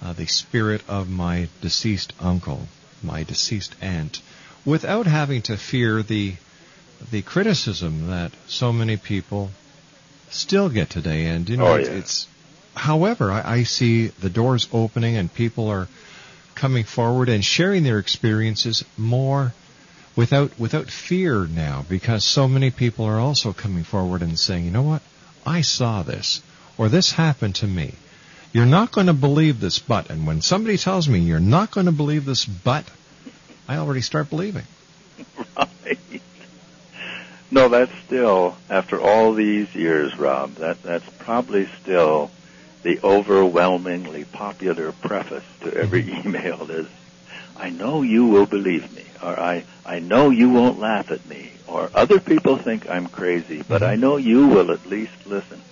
uh, 0.02 0.12
the 0.12 0.26
spirit 0.26 0.82
of 0.88 1.08
my 1.08 1.48
deceased 1.62 2.12
uncle, 2.20 2.68
my 3.02 3.22
deceased 3.22 3.74
aunt," 3.80 4.20
without 4.64 5.06
having 5.06 5.42
to 5.42 5.56
fear 5.56 6.02
the 6.02 6.34
the 7.10 7.22
criticism 7.22 8.08
that 8.08 8.32
so 8.46 8.72
many 8.72 8.96
people 8.96 9.50
still 10.30 10.68
get 10.68 10.90
today. 10.90 11.26
And 11.26 11.48
you 11.48 11.56
know, 11.56 11.68
Oh, 11.68 11.74
it's, 11.76 11.88
yeah. 11.88 11.94
it's 11.96 12.26
however, 12.74 13.30
I, 13.32 13.58
I 13.58 13.62
see 13.62 14.08
the 14.08 14.30
doors 14.30 14.68
opening 14.72 15.16
and 15.16 15.32
people 15.32 15.68
are 15.68 15.88
coming 16.56 16.84
forward 16.84 17.28
and 17.28 17.44
sharing 17.44 17.84
their 17.84 17.98
experiences 17.98 18.84
more 18.96 19.52
without 20.16 20.58
without 20.58 20.90
fear 20.90 21.46
now 21.46 21.84
because 21.88 22.24
so 22.24 22.48
many 22.48 22.70
people 22.70 23.04
are 23.04 23.20
also 23.20 23.52
coming 23.52 23.84
forward 23.84 24.22
and 24.22 24.38
saying, 24.38 24.64
"You 24.64 24.70
know 24.70 24.82
what? 24.82 25.02
I 25.46 25.60
saw 25.60 26.02
this 26.02 26.40
or 26.76 26.88
this 26.88 27.12
happened 27.12 27.54
to 27.56 27.66
me." 27.66 27.94
You're 28.52 28.64
not 28.64 28.90
going 28.90 29.08
to 29.08 29.12
believe 29.12 29.60
this 29.60 29.78
but 29.78 30.10
and 30.10 30.26
when 30.26 30.40
somebody 30.40 30.78
tells 30.78 31.08
me 31.08 31.18
you're 31.18 31.40
not 31.40 31.70
going 31.70 31.86
to 31.86 31.92
believe 31.92 32.24
this 32.24 32.46
but 32.46 32.84
I 33.68 33.76
already 33.76 34.00
start 34.00 34.30
believing. 34.30 34.64
right. 35.56 35.98
No, 37.48 37.68
that's 37.68 37.92
still 38.04 38.56
after 38.68 39.00
all 39.00 39.32
these 39.32 39.72
years, 39.72 40.18
Rob. 40.18 40.54
That 40.56 40.82
that's 40.82 41.08
probably 41.20 41.68
still 41.80 42.30
the 42.86 43.00
overwhelmingly 43.02 44.24
popular 44.24 44.92
preface 44.92 45.42
to 45.60 45.74
every 45.74 46.08
email 46.24 46.70
is, 46.70 46.86
"I 47.56 47.68
know 47.68 48.02
you 48.02 48.26
will 48.26 48.46
believe 48.46 48.94
me," 48.94 49.04
or 49.20 49.36
"I 49.40 49.64
I 49.84 49.98
know 49.98 50.30
you 50.30 50.50
won't 50.50 50.78
laugh 50.78 51.10
at 51.10 51.26
me," 51.26 51.50
or 51.66 51.90
"Other 51.92 52.20
people 52.20 52.56
think 52.58 52.88
I'm 52.88 53.08
crazy, 53.08 53.60
but 53.66 53.82
I 53.82 53.94
mm-hmm. 53.94 54.02
know 54.02 54.16
you 54.18 54.46
will 54.46 54.70
at 54.70 54.86
least 54.86 55.26
listen." 55.26 55.62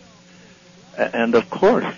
A- 0.98 1.14
And 1.14 1.36
of 1.36 1.48
course, 1.50 1.94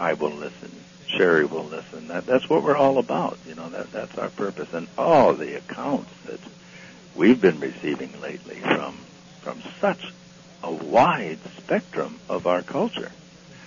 I 0.00 0.14
will 0.14 0.34
listen. 0.46 0.72
Sherry 1.06 1.44
will 1.44 1.68
listen. 1.78 2.08
That 2.08 2.26
that's 2.26 2.50
what 2.50 2.64
we're 2.64 2.76
all 2.76 2.98
about. 2.98 3.38
You 3.46 3.54
know 3.54 3.68
that 3.68 3.92
that's 3.92 4.18
our 4.18 4.30
purpose. 4.30 4.72
And 4.72 4.88
all 4.98 5.34
the 5.34 5.54
accounts 5.54 6.10
that 6.26 6.40
we've 7.14 7.40
been 7.40 7.60
receiving 7.60 8.20
lately 8.20 8.56
from 8.56 8.96
from 9.42 9.62
such 9.80 10.12
a 10.64 10.72
wide 10.72 11.38
spectrum 11.56 12.18
of 12.28 12.48
our 12.48 12.62
culture. 12.62 13.12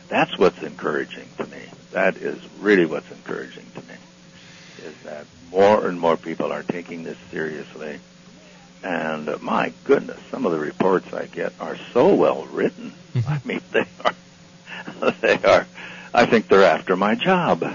That's 0.10 0.38
what's 0.38 0.62
encouraging 0.64 1.28
to 1.38 1.45
me. 1.47 1.62
That 1.91 2.18
is 2.18 2.39
really 2.60 2.86
what's 2.86 3.10
encouraging 3.12 3.66
to 3.76 3.82
me. 3.82 3.95
Is 4.86 4.95
that 5.03 5.26
more 5.51 5.88
and 5.88 5.99
more 5.99 6.18
people 6.18 6.51
are 6.51 6.64
taking 6.64 7.03
this 7.03 7.18
seriously. 7.32 7.99
And 8.84 9.28
uh, 9.28 9.38
my 9.41 9.74
goodness, 9.84 10.20
some 10.30 10.45
of 10.45 10.51
the 10.51 10.60
reports 10.60 11.14
I 11.14 11.26
get 11.26 11.53
are 11.60 11.78
so 11.93 12.14
well 12.14 12.45
written. 12.45 12.93
I 13.28 13.41
mean, 13.43 13.62
they 13.72 13.86
are, 14.05 15.12
they 15.22 15.39
are, 15.43 15.66
I 16.14 16.26
think 16.26 16.47
they're 16.47 16.64
after 16.64 16.95
my 16.95 17.16
job. 17.16 17.66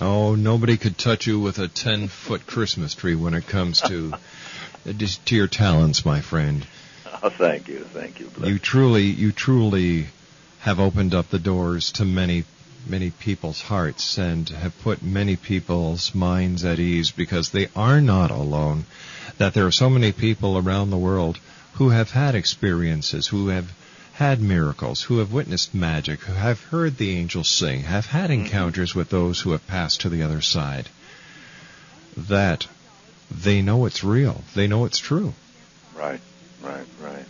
Oh, 0.00 0.34
nobody 0.34 0.76
could 0.76 0.98
touch 0.98 1.26
you 1.26 1.38
with 1.38 1.58
a 1.58 1.68
10 1.68 2.08
foot 2.08 2.46
Christmas 2.46 2.94
tree 2.94 3.14
when 3.14 3.34
it 3.34 3.46
comes 3.46 3.80
to 3.82 4.12
to 5.24 5.36
your 5.36 5.46
talents, 5.46 6.04
my 6.04 6.20
friend. 6.20 6.66
Oh, 7.22 7.30
thank 7.30 7.68
you, 7.68 7.84
thank 7.92 8.18
you. 8.18 8.26
Bless 8.26 8.50
You 8.50 8.58
truly, 8.58 9.04
you 9.04 9.30
truly 9.30 10.08
have 10.62 10.78
opened 10.78 11.12
up 11.12 11.28
the 11.28 11.40
doors 11.40 11.90
to 11.90 12.04
many, 12.04 12.44
many 12.86 13.10
people's 13.10 13.60
hearts 13.60 14.16
and 14.16 14.48
have 14.48 14.80
put 14.82 15.02
many 15.02 15.34
people's 15.34 16.14
minds 16.14 16.64
at 16.64 16.78
ease 16.78 17.10
because 17.10 17.50
they 17.50 17.66
are 17.74 18.00
not 18.00 18.30
alone. 18.30 18.84
That 19.38 19.54
there 19.54 19.66
are 19.66 19.72
so 19.72 19.90
many 19.90 20.12
people 20.12 20.56
around 20.56 20.90
the 20.90 20.96
world 20.96 21.38
who 21.74 21.88
have 21.88 22.12
had 22.12 22.36
experiences, 22.36 23.26
who 23.26 23.48
have 23.48 23.72
had 24.12 24.40
miracles, 24.40 25.02
who 25.02 25.18
have 25.18 25.32
witnessed 25.32 25.74
magic, 25.74 26.20
who 26.20 26.34
have 26.34 26.60
heard 26.60 26.96
the 26.96 27.16
angels 27.16 27.48
sing, 27.48 27.82
have 27.82 28.06
had 28.06 28.30
mm-hmm. 28.30 28.44
encounters 28.44 28.94
with 28.94 29.10
those 29.10 29.40
who 29.40 29.50
have 29.50 29.66
passed 29.66 30.02
to 30.02 30.08
the 30.08 30.22
other 30.22 30.40
side. 30.40 30.88
That 32.16 32.68
they 33.32 33.62
know 33.62 33.86
it's 33.86 34.04
real. 34.04 34.44
They 34.54 34.68
know 34.68 34.84
it's 34.84 34.98
true. 34.98 35.34
Right, 35.96 36.20
right, 36.62 36.86
right. 37.00 37.24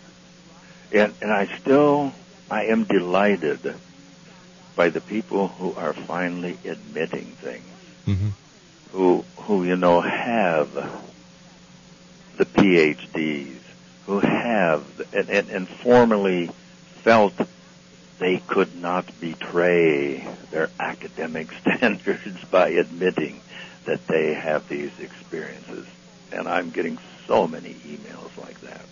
And 0.92 1.14
and 1.22 1.32
I 1.32 1.46
still 1.46 2.12
I 2.52 2.64
am 2.64 2.84
delighted 2.84 3.76
by 4.76 4.90
the 4.90 5.00
people 5.00 5.48
who 5.48 5.72
are 5.72 5.94
finally 5.94 6.58
admitting 6.66 7.24
things. 7.40 7.64
Mm-hmm. 8.06 8.28
Who 8.92 9.24
who 9.38 9.64
you 9.64 9.76
know 9.76 10.02
have 10.02 10.74
the 12.36 12.44
PhDs, 12.44 13.56
who 14.04 14.20
have 14.20 14.84
and, 15.14 15.30
and, 15.30 15.48
and 15.48 15.66
formerly 15.66 16.50
felt 16.96 17.32
they 18.18 18.36
could 18.36 18.76
not 18.76 19.06
betray 19.18 20.28
their 20.50 20.68
academic 20.78 21.50
standards 21.62 22.44
by 22.50 22.68
admitting 22.68 23.40
that 23.86 24.06
they 24.08 24.34
have 24.34 24.68
these 24.68 24.92
experiences. 25.00 25.86
And 26.30 26.46
I'm 26.46 26.68
getting 26.68 26.98
so 27.26 27.48
many 27.48 27.72
emails 27.72 28.36
like 28.36 28.60
that 28.60 28.84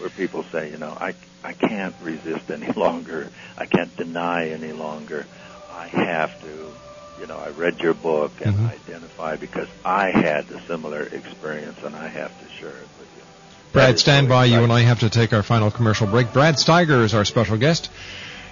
where 0.00 0.10
people 0.10 0.44
say, 0.50 0.70
you 0.70 0.78
know, 0.78 0.96
I, 0.98 1.14
I 1.44 1.52
can't 1.52 1.94
resist 2.02 2.50
any 2.50 2.72
longer. 2.76 3.30
I 3.56 3.66
can't 3.66 3.94
deny 3.96 4.48
any 4.50 4.72
longer. 4.72 5.26
I 5.70 5.88
have 5.88 6.40
to, 6.40 6.72
you 7.20 7.26
know, 7.26 7.36
I 7.36 7.50
read 7.50 7.78
your 7.80 7.94
book 7.94 8.32
and 8.40 8.56
Mhm. 8.56 8.70
identify 8.70 9.36
because 9.36 9.68
I 9.84 10.10
had 10.10 10.50
a 10.50 10.66
similar 10.66 11.02
experience 11.02 11.78
and 11.84 11.94
I 11.94 12.08
have 12.08 12.30
to 12.30 12.48
share 12.58 12.70
it 12.70 12.88
with 12.98 13.08
you. 13.16 13.22
Brad, 13.72 13.98
stand 14.00 14.28
by. 14.28 14.46
You 14.46 14.64
and 14.64 14.72
I 14.72 14.80
have 14.80 15.00
to 15.00 15.10
take 15.10 15.32
our 15.32 15.42
final 15.44 15.70
commercial 15.70 16.06
break. 16.06 16.32
Brad 16.32 16.56
Steiger 16.56 17.04
is 17.04 17.14
our 17.14 17.24
special 17.24 17.56
guest. 17.56 17.88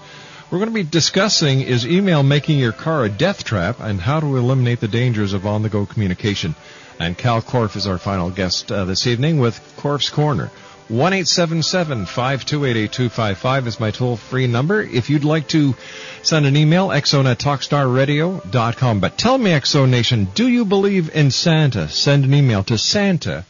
We're 0.51 0.59
going 0.59 0.69
to 0.69 0.75
be 0.75 0.83
discussing 0.83 1.61
is 1.61 1.87
email 1.87 2.21
making 2.21 2.59
your 2.59 2.73
car 2.73 3.03
a 3.03 3.09
death 3.09 3.43
trap 3.43 3.79
and 3.79 3.99
how 3.99 4.19
to 4.19 4.37
eliminate 4.37 4.81
the 4.81 4.87
dangers 4.87 5.33
of 5.33 5.47
on-the-go 5.47 5.87
communication. 5.87 6.53
And 6.99 7.17
Kal 7.17 7.41
Korff 7.41 7.75
is 7.75 7.87
our 7.87 7.97
final 7.97 8.29
guest 8.29 8.71
uh, 8.71 8.85
this 8.85 9.07
evening 9.07 9.39
with 9.39 9.59
Korff's 9.77 10.11
Corner. 10.11 10.51
1-877-528-8255 10.89 13.67
is 13.67 13.79
my 13.79 13.91
toll-free 13.91 14.47
number. 14.47 14.81
If 14.81 15.09
you'd 15.09 15.23
like 15.23 15.47
to 15.49 15.75
send 16.21 16.45
an 16.45 16.57
email, 16.57 16.89
xzone 16.89 17.29
at 17.29 17.39
talkstarradio.com. 17.39 18.99
But 18.99 19.17
tell 19.17 19.37
me, 19.37 19.51
X 19.51 19.69
Zone 19.71 19.91
Nation, 19.91 20.27
do 20.33 20.47
you 20.47 20.65
believe 20.65 21.15
in 21.15 21.31
Santa? 21.31 21.87
Send 21.87 22.25
an 22.25 22.33
email 22.33 22.63
to 22.65 22.77
Santa 22.77 23.45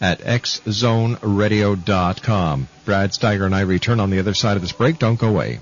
at 0.00 0.20
xzoneradio.com. 0.20 2.68
Brad 2.84 3.10
Steiger 3.10 3.46
and 3.46 3.54
I 3.54 3.60
return 3.62 4.00
on 4.00 4.10
the 4.10 4.18
other 4.18 4.34
side 4.34 4.56
of 4.56 4.62
this 4.62 4.72
break. 4.72 4.98
Don't 4.98 5.18
go 5.18 5.28
away. 5.28 5.60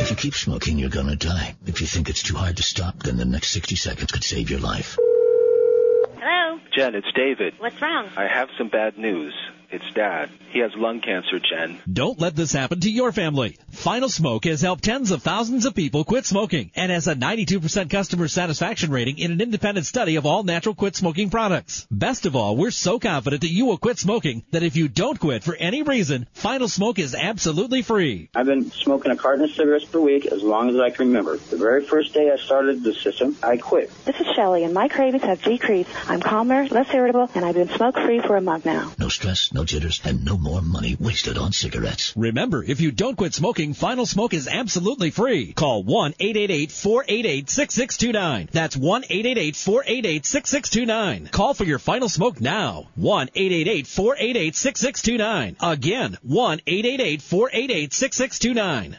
If 0.00 0.10
you 0.10 0.16
keep 0.16 0.34
smoking, 0.34 0.78
you're 0.78 0.90
gonna 0.90 1.16
die. 1.16 1.54
If 1.66 1.80
you 1.80 1.86
think 1.86 2.08
it's 2.08 2.22
too 2.22 2.36
hard 2.36 2.56
to 2.58 2.62
stop, 2.62 3.02
then 3.02 3.16
the 3.16 3.24
next 3.24 3.50
60 3.52 3.74
seconds 3.76 4.12
could 4.12 4.22
save 4.22 4.50
your 4.50 4.60
life. 4.60 4.96
Hello? 6.18 6.60
Jen, 6.76 6.94
it's 6.94 7.10
David. 7.14 7.54
What's 7.58 7.80
wrong? 7.82 8.08
I 8.16 8.26
have 8.26 8.48
some 8.58 8.68
bad 8.68 8.98
news. 8.98 9.34
It's 9.70 9.84
Dad. 9.94 10.30
He 10.50 10.60
has 10.60 10.70
lung 10.76 11.00
cancer, 11.00 11.40
Jen. 11.40 11.78
Don't 11.92 12.20
let 12.20 12.36
this 12.36 12.52
happen 12.52 12.80
to 12.80 12.90
your 12.90 13.10
family. 13.10 13.58
Final 13.70 14.08
Smoke 14.08 14.44
has 14.44 14.60
helped 14.60 14.84
tens 14.84 15.10
of 15.10 15.22
thousands 15.22 15.66
of 15.66 15.74
people 15.74 16.04
quit 16.04 16.24
smoking 16.24 16.70
and 16.76 16.92
has 16.92 17.08
a 17.08 17.14
92% 17.14 17.90
customer 17.90 18.28
satisfaction 18.28 18.90
rating 18.90 19.18
in 19.18 19.32
an 19.32 19.40
independent 19.40 19.86
study 19.86 20.16
of 20.16 20.24
all 20.24 20.44
natural 20.44 20.74
quit 20.74 20.94
smoking 20.94 21.30
products. 21.30 21.86
Best 21.90 22.26
of 22.26 22.36
all, 22.36 22.56
we're 22.56 22.70
so 22.70 22.98
confident 22.98 23.42
that 23.42 23.50
you 23.50 23.66
will 23.66 23.76
quit 23.76 23.98
smoking 23.98 24.44
that 24.52 24.62
if 24.62 24.76
you 24.76 24.88
don't 24.88 25.18
quit 25.18 25.42
for 25.42 25.56
any 25.56 25.82
reason, 25.82 26.28
Final 26.32 26.68
Smoke 26.68 26.98
is 26.98 27.14
absolutely 27.14 27.82
free. 27.82 28.30
I've 28.34 28.46
been 28.46 28.70
smoking 28.70 29.10
a 29.10 29.16
carton 29.16 29.44
of 29.44 29.50
cigarettes 29.50 29.84
per 29.84 30.00
week 30.00 30.26
as 30.26 30.42
long 30.42 30.70
as 30.70 30.76
I 30.76 30.90
can 30.90 31.08
remember. 31.08 31.36
The 31.36 31.56
very 31.56 31.84
first 31.84 32.14
day 32.14 32.30
I 32.30 32.36
started 32.36 32.84
the 32.84 32.94
system, 32.94 33.36
I 33.42 33.56
quit. 33.56 33.90
This 34.04 34.20
is 34.20 34.26
Shelley, 34.36 34.64
and 34.64 34.72
my 34.72 34.88
cravings 34.88 35.24
have 35.24 35.42
decreased. 35.42 35.90
I'm 36.08 36.20
calmer, 36.20 36.66
less 36.68 36.92
irritable, 36.94 37.28
and 37.34 37.44
I've 37.44 37.54
been 37.56 37.68
smoke-free 37.68 38.20
for 38.20 38.36
a 38.36 38.40
month 38.40 38.64
now. 38.64 38.92
No 38.98 39.08
stress, 39.08 39.52
no 39.56 39.64
jitters, 39.64 40.00
and 40.04 40.24
no 40.24 40.36
more 40.36 40.60
money 40.60 40.96
wasted 41.00 41.38
on 41.38 41.50
cigarettes. 41.50 42.12
Remember, 42.14 42.62
if 42.62 42.78
you 42.80 42.92
don't 42.92 43.16
quit 43.16 43.32
smoking, 43.32 43.72
Final 43.72 44.04
Smoke 44.04 44.34
is 44.34 44.48
absolutely 44.48 45.10
free. 45.10 45.54
Call 45.54 45.82
1-888-488-6629. 45.84 48.50
That's 48.50 48.76
1-888-488-6629. 48.76 51.30
Call 51.30 51.54
for 51.54 51.64
your 51.64 51.78
Final 51.78 52.10
Smoke 52.10 52.38
now. 52.38 52.88
1-888-488-6629. 53.00 55.56
Again, 55.60 56.18
1-888-488-6629. 56.28 58.98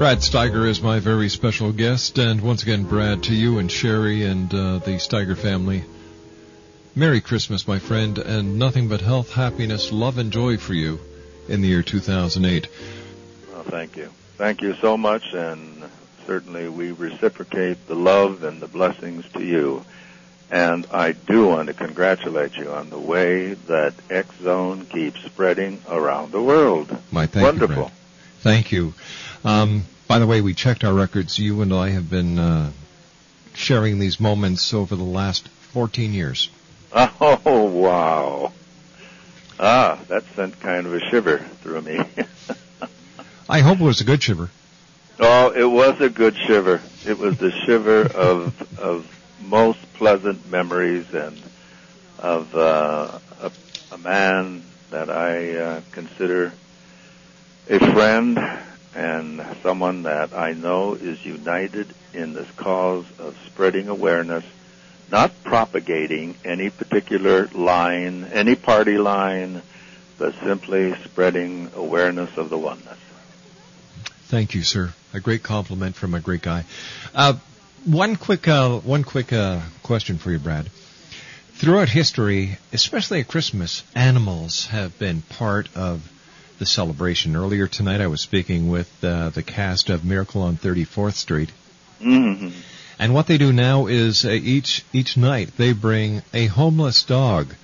Brad 0.01 0.17
Steiger 0.17 0.67
is 0.67 0.81
my 0.81 0.99
very 0.99 1.29
special 1.29 1.71
guest, 1.71 2.17
and 2.17 2.41
once 2.41 2.63
again, 2.63 2.85
Brad, 2.85 3.21
to 3.25 3.35
you 3.35 3.59
and 3.59 3.71
Sherry 3.71 4.25
and 4.25 4.51
uh, 4.51 4.79
the 4.79 4.93
Steiger 4.93 5.37
family, 5.37 5.83
Merry 6.95 7.21
Christmas, 7.21 7.67
my 7.67 7.77
friend, 7.77 8.17
and 8.17 8.57
nothing 8.57 8.87
but 8.87 9.01
health, 9.01 9.31
happiness, 9.31 9.91
love, 9.91 10.17
and 10.17 10.31
joy 10.31 10.57
for 10.57 10.73
you 10.73 10.99
in 11.47 11.61
the 11.61 11.67
year 11.67 11.83
2008. 11.83 12.67
Well, 13.53 13.61
thank 13.61 13.95
you. 13.95 14.09
Thank 14.39 14.63
you 14.63 14.73
so 14.73 14.97
much, 14.97 15.33
and 15.33 15.83
certainly 16.25 16.67
we 16.67 16.93
reciprocate 16.93 17.85
the 17.85 17.93
love 17.93 18.43
and 18.43 18.59
the 18.59 18.67
blessings 18.67 19.23
to 19.33 19.43
you. 19.43 19.85
And 20.49 20.87
I 20.91 21.11
do 21.11 21.45
want 21.45 21.67
to 21.67 21.75
congratulate 21.75 22.57
you 22.57 22.71
on 22.71 22.89
the 22.89 22.97
way 22.97 23.53
that 23.53 23.93
X 24.09 24.35
Zone 24.41 24.87
keeps 24.87 25.23
spreading 25.25 25.79
around 25.87 26.31
the 26.31 26.41
world. 26.41 26.89
My 27.11 27.27
thank 27.27 27.45
Wonderful. 27.45 27.83
you. 27.83 27.91
Thank 28.39 28.71
you. 28.71 28.95
Um, 29.43 29.85
by 30.07 30.19
the 30.19 30.27
way, 30.27 30.41
we 30.41 30.53
checked 30.53 30.83
our 30.83 30.93
records. 30.93 31.39
You 31.39 31.61
and 31.61 31.73
I 31.73 31.89
have 31.89 32.09
been 32.09 32.37
uh, 32.37 32.71
sharing 33.53 33.99
these 33.99 34.19
moments 34.19 34.73
over 34.73 34.95
the 34.95 35.03
last 35.03 35.47
14 35.73 36.13
years. 36.13 36.49
Oh, 36.93 37.63
wow. 37.65 38.51
Ah, 39.59 39.99
that 40.09 40.23
sent 40.35 40.59
kind 40.59 40.85
of 40.87 40.93
a 40.93 40.99
shiver 41.09 41.37
through 41.37 41.81
me. 41.83 41.99
I 43.49 43.59
hope 43.61 43.79
it 43.79 43.83
was 43.83 44.01
a 44.01 44.03
good 44.03 44.21
shiver. 44.21 44.49
oh, 45.19 45.51
it 45.51 45.63
was 45.69 46.01
a 46.01 46.09
good 46.09 46.35
shiver. 46.35 46.81
It 47.05 47.17
was 47.17 47.37
the 47.37 47.51
shiver 47.51 48.01
of 48.01 48.79
of 48.79 49.05
most 49.41 49.79
pleasant 49.93 50.49
memories 50.49 51.13
and 51.13 51.39
of 52.19 52.53
uh, 52.55 53.19
a, 53.41 53.51
a 53.93 53.97
man 53.97 54.63
that 54.89 55.09
I 55.09 55.55
uh, 55.55 55.81
consider 55.91 56.51
a 57.69 57.79
friend 57.93 58.37
and 58.95 59.45
someone 59.61 60.03
that 60.03 60.33
I 60.33 60.53
know 60.53 60.93
is 60.93 61.23
united 61.25 61.87
in 62.13 62.33
this 62.33 62.49
cause 62.51 63.05
of 63.19 63.37
spreading 63.47 63.87
awareness, 63.87 64.43
not 65.11 65.31
propagating 65.43 66.35
any 66.43 66.69
particular 66.69 67.47
line, 67.47 68.25
any 68.25 68.55
party 68.55 68.97
line, 68.97 69.61
but 70.17 70.35
simply 70.43 70.93
spreading 71.03 71.71
awareness 71.75 72.37
of 72.37 72.49
the 72.49 72.57
oneness. 72.57 72.99
Thank 74.27 74.53
you, 74.53 74.63
sir. 74.63 74.93
A 75.13 75.19
great 75.19 75.43
compliment 75.43 75.95
from 75.95 76.13
a 76.13 76.21
great 76.21 76.41
guy. 76.41 76.65
Uh, 77.13 77.33
one 77.85 78.15
quick, 78.15 78.47
uh, 78.47 78.79
one 78.79 79.03
quick 79.03 79.33
uh, 79.33 79.61
question 79.83 80.17
for 80.17 80.31
you, 80.31 80.39
Brad. 80.39 80.69
Throughout 81.53 81.89
history, 81.89 82.57
especially 82.71 83.19
at 83.19 83.27
Christmas, 83.27 83.83
animals 83.95 84.67
have 84.67 84.97
been 84.97 85.21
part 85.21 85.67
of 85.75 86.01
the 86.61 86.65
celebration. 86.67 87.35
Earlier 87.35 87.65
tonight, 87.67 88.01
I 88.01 88.05
was 88.07 88.21
speaking 88.21 88.69
with 88.69 88.87
uh, 89.03 89.31
the 89.31 89.41
cast 89.41 89.89
of 89.89 90.05
Miracle 90.05 90.43
on 90.43 90.57
34th 90.57 91.15
Street, 91.15 91.49
Mm-hmm. 91.99 92.49
and 92.99 93.13
what 93.15 93.25
they 93.25 93.39
do 93.39 93.51
now 93.51 93.87
is 93.87 94.25
uh, 94.25 94.29
each 94.29 94.85
each 94.93 95.17
night 95.17 95.49
they 95.57 95.73
bring 95.73 96.21
a 96.35 96.45
homeless 96.45 97.01
dog 97.03 97.55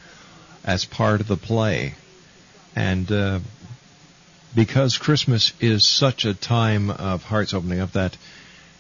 as 0.64 0.84
part 0.86 1.22
of 1.22 1.28
the 1.28 1.38
play, 1.38 1.94
and 2.76 3.12
uh, 3.12 3.40
because 4.56 4.98
Christmas 4.98 5.54
is 5.60 5.88
such 5.88 6.26
a 6.26 6.34
time 6.34 6.90
of 6.90 7.22
hearts 7.22 7.54
opening 7.54 7.80
up 7.80 7.92
that 7.92 8.18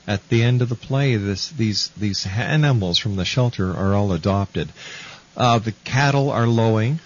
at 0.07 0.27
the 0.29 0.41
end 0.41 0.63
of 0.63 0.69
the 0.69 0.75
play, 0.75 1.15
this 1.15 1.49
these 1.51 1.89
these 1.89 2.25
animals 2.25 2.97
from 2.97 3.17
the 3.17 3.25
shelter 3.25 3.69
are 3.71 3.93
all 3.93 4.11
adopted. 4.13 4.69
Uh, 5.35 5.59
the 5.59 5.73
cattle 5.83 6.31
are 6.31 6.47
lowing. 6.47 6.99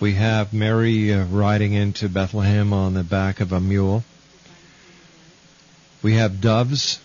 We 0.00 0.14
have 0.14 0.52
Mary 0.52 1.12
uh, 1.12 1.24
riding 1.26 1.72
into 1.72 2.08
Bethlehem 2.08 2.72
on 2.72 2.94
the 2.94 3.02
back 3.02 3.40
of 3.40 3.52
a 3.52 3.60
mule. 3.60 4.04
We 6.02 6.14
have 6.14 6.40
doves, 6.40 7.00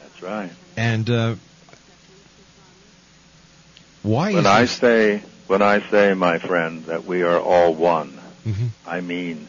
That's 0.00 0.22
right. 0.22 0.50
and 0.76 1.10
uh, 1.10 1.34
why 4.02 4.32
when 4.32 4.46
I 4.46 4.64
say 4.64 5.22
When 5.46 5.62
I 5.62 5.80
say, 5.90 6.14
my 6.14 6.38
friend, 6.38 6.84
that 6.84 7.04
we 7.04 7.22
are 7.22 7.38
all 7.38 7.74
one, 7.74 8.12
mm-hmm. 8.46 8.68
I 8.86 9.00
mean 9.00 9.48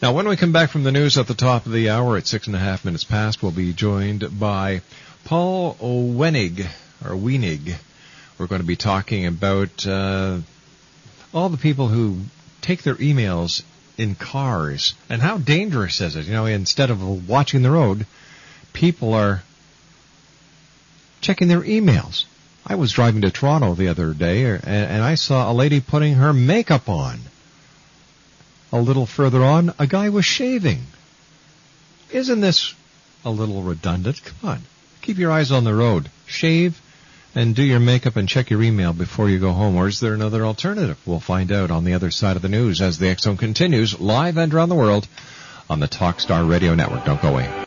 Now, 0.00 0.14
when 0.14 0.26
we 0.26 0.36
come 0.36 0.52
back 0.52 0.70
from 0.70 0.82
the 0.82 0.92
news 0.92 1.18
at 1.18 1.26
the 1.26 1.34
top 1.34 1.66
of 1.66 1.72
the 1.72 1.90
hour 1.90 2.16
at 2.16 2.26
six 2.26 2.46
and 2.46 2.56
a 2.56 2.58
half 2.58 2.86
minutes 2.86 3.04
past, 3.04 3.42
we'll 3.42 3.52
be 3.52 3.74
joined 3.74 4.40
by 4.40 4.80
Paul 5.24 5.74
Wenig, 5.74 6.66
or 7.04 7.10
Wenig. 7.10 7.74
We're 8.38 8.46
going 8.46 8.62
to 8.62 8.66
be 8.66 8.76
talking 8.76 9.26
about 9.26 9.86
uh, 9.86 10.38
all 11.34 11.50
the 11.50 11.58
people 11.58 11.88
who 11.88 12.20
take 12.62 12.82
their 12.82 12.94
emails 12.94 13.62
in 13.98 14.14
cars 14.14 14.94
and 15.10 15.20
how 15.20 15.36
dangerous 15.36 16.00
is 16.00 16.16
it? 16.16 16.24
You 16.24 16.32
know, 16.32 16.46
instead 16.46 16.88
of 16.88 17.28
watching 17.28 17.60
the 17.60 17.70
road, 17.70 18.06
people 18.72 19.14
are 19.14 19.42
checking 21.20 21.48
their 21.48 21.60
emails. 21.60 22.24
I 22.66 22.74
was 22.74 22.92
driving 22.92 23.22
to 23.22 23.30
Toronto 23.30 23.74
the 23.74 23.88
other 23.88 24.12
day 24.12 24.44
er, 24.44 24.60
and, 24.62 24.90
and 24.90 25.02
I 25.02 25.14
saw 25.14 25.50
a 25.50 25.54
lady 25.54 25.80
putting 25.80 26.14
her 26.14 26.32
makeup 26.32 26.88
on. 26.88 27.20
A 28.72 28.80
little 28.80 29.06
further 29.06 29.42
on, 29.42 29.74
a 29.78 29.86
guy 29.86 30.10
was 30.10 30.24
shaving. 30.24 30.82
Isn't 32.10 32.40
this 32.40 32.74
a 33.24 33.30
little 33.30 33.62
redundant? 33.62 34.22
Come 34.22 34.50
on. 34.50 34.62
Keep 35.02 35.18
your 35.18 35.32
eyes 35.32 35.50
on 35.50 35.64
the 35.64 35.74
road. 35.74 36.10
Shave 36.26 36.80
and 37.34 37.54
do 37.54 37.62
your 37.62 37.80
makeup 37.80 38.16
and 38.16 38.28
check 38.28 38.50
your 38.50 38.62
email 38.62 38.92
before 38.92 39.28
you 39.28 39.38
go 39.38 39.52
home. 39.52 39.76
Or 39.76 39.88
is 39.88 40.00
there 40.00 40.14
another 40.14 40.44
alternative? 40.44 40.98
We'll 41.06 41.20
find 41.20 41.52
out 41.52 41.70
on 41.70 41.84
the 41.84 41.94
other 41.94 42.10
side 42.10 42.36
of 42.36 42.42
the 42.42 42.48
news 42.48 42.80
as 42.80 42.98
the 42.98 43.14
Zone 43.18 43.36
continues 43.36 43.98
live 44.00 44.36
and 44.36 44.52
around 44.52 44.68
the 44.68 44.74
world 44.74 45.06
on 45.68 45.80
the 45.80 45.88
Talkstar 45.88 46.48
Radio 46.48 46.74
Network. 46.74 47.04
Don't 47.04 47.22
go 47.22 47.28
away. 47.28 47.66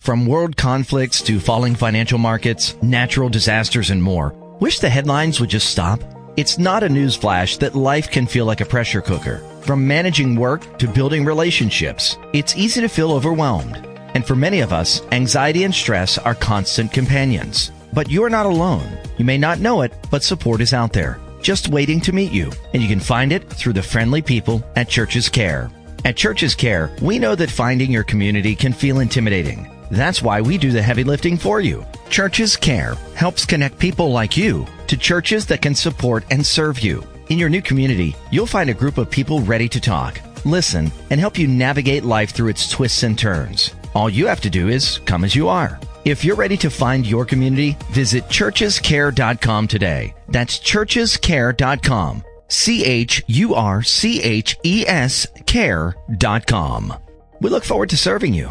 From 0.00 0.24
world 0.24 0.56
conflicts 0.56 1.20
to 1.22 1.38
falling 1.38 1.74
financial 1.74 2.18
markets, 2.18 2.74
natural 2.80 3.28
disasters, 3.28 3.90
and 3.90 4.02
more. 4.02 4.32
Wish 4.58 4.78
the 4.78 4.88
headlines 4.88 5.40
would 5.40 5.50
just 5.50 5.68
stop? 5.68 6.00
It's 6.38 6.58
not 6.58 6.82
a 6.82 6.88
newsflash 6.88 7.58
that 7.58 7.74
life 7.74 8.10
can 8.10 8.26
feel 8.26 8.46
like 8.46 8.62
a 8.62 8.64
pressure 8.64 9.02
cooker. 9.02 9.40
From 9.60 9.86
managing 9.86 10.36
work 10.36 10.78
to 10.78 10.88
building 10.88 11.26
relationships, 11.26 12.16
it's 12.32 12.56
easy 12.56 12.80
to 12.80 12.88
feel 12.88 13.12
overwhelmed. 13.12 13.76
And 14.14 14.26
for 14.26 14.34
many 14.34 14.60
of 14.60 14.72
us, 14.72 15.02
anxiety 15.12 15.64
and 15.64 15.74
stress 15.74 16.16
are 16.16 16.34
constant 16.34 16.92
companions. 16.92 17.70
But 17.92 18.10
you're 18.10 18.30
not 18.30 18.46
alone. 18.46 18.90
You 19.18 19.26
may 19.26 19.36
not 19.36 19.60
know 19.60 19.82
it, 19.82 19.92
but 20.10 20.24
support 20.24 20.62
is 20.62 20.72
out 20.72 20.94
there, 20.94 21.20
just 21.42 21.68
waiting 21.68 22.00
to 22.00 22.14
meet 22.14 22.32
you. 22.32 22.50
And 22.72 22.82
you 22.82 22.88
can 22.88 23.00
find 23.00 23.32
it 23.32 23.50
through 23.50 23.74
the 23.74 23.82
friendly 23.82 24.22
people 24.22 24.64
at 24.76 24.88
Churches 24.88 25.28
Care. 25.28 25.70
At 26.06 26.16
Churches 26.16 26.54
Care, 26.54 26.90
we 27.02 27.18
know 27.18 27.34
that 27.34 27.50
finding 27.50 27.90
your 27.92 28.04
community 28.04 28.56
can 28.56 28.72
feel 28.72 29.00
intimidating. 29.00 29.70
That's 29.90 30.22
why 30.22 30.40
we 30.40 30.58
do 30.58 30.70
the 30.70 30.82
heavy 30.82 31.04
lifting 31.04 31.36
for 31.36 31.60
you. 31.60 31.84
Churches 32.08 32.56
Care 32.56 32.94
helps 33.14 33.44
connect 33.44 33.78
people 33.78 34.12
like 34.12 34.36
you 34.36 34.66
to 34.86 34.96
churches 34.96 35.46
that 35.46 35.62
can 35.62 35.74
support 35.74 36.24
and 36.30 36.44
serve 36.44 36.80
you. 36.80 37.02
In 37.28 37.38
your 37.38 37.48
new 37.48 37.62
community, 37.62 38.16
you'll 38.30 38.46
find 38.46 38.70
a 38.70 38.74
group 38.74 38.98
of 38.98 39.10
people 39.10 39.40
ready 39.40 39.68
to 39.68 39.80
talk, 39.80 40.20
listen, 40.44 40.90
and 41.10 41.20
help 41.20 41.38
you 41.38 41.46
navigate 41.46 42.04
life 42.04 42.30
through 42.32 42.48
its 42.48 42.68
twists 42.68 43.02
and 43.02 43.18
turns. 43.18 43.74
All 43.94 44.10
you 44.10 44.26
have 44.26 44.40
to 44.42 44.50
do 44.50 44.68
is 44.68 44.98
come 45.04 45.24
as 45.24 45.34
you 45.34 45.48
are. 45.48 45.78
If 46.04 46.24
you're 46.24 46.36
ready 46.36 46.56
to 46.58 46.70
find 46.70 47.06
your 47.06 47.24
community, 47.24 47.76
visit 47.90 48.24
churchescare.com 48.24 49.68
today. 49.68 50.14
That's 50.28 50.58
churchescare.com. 50.58 52.24
C 52.48 52.84
H 52.84 53.22
U 53.28 53.54
R 53.54 53.82
C 53.82 54.22
H 54.22 54.58
E 54.64 54.84
S 54.86 55.26
care.com. 55.46 56.94
We 57.40 57.50
look 57.50 57.64
forward 57.64 57.90
to 57.90 57.96
serving 57.96 58.34
you. 58.34 58.50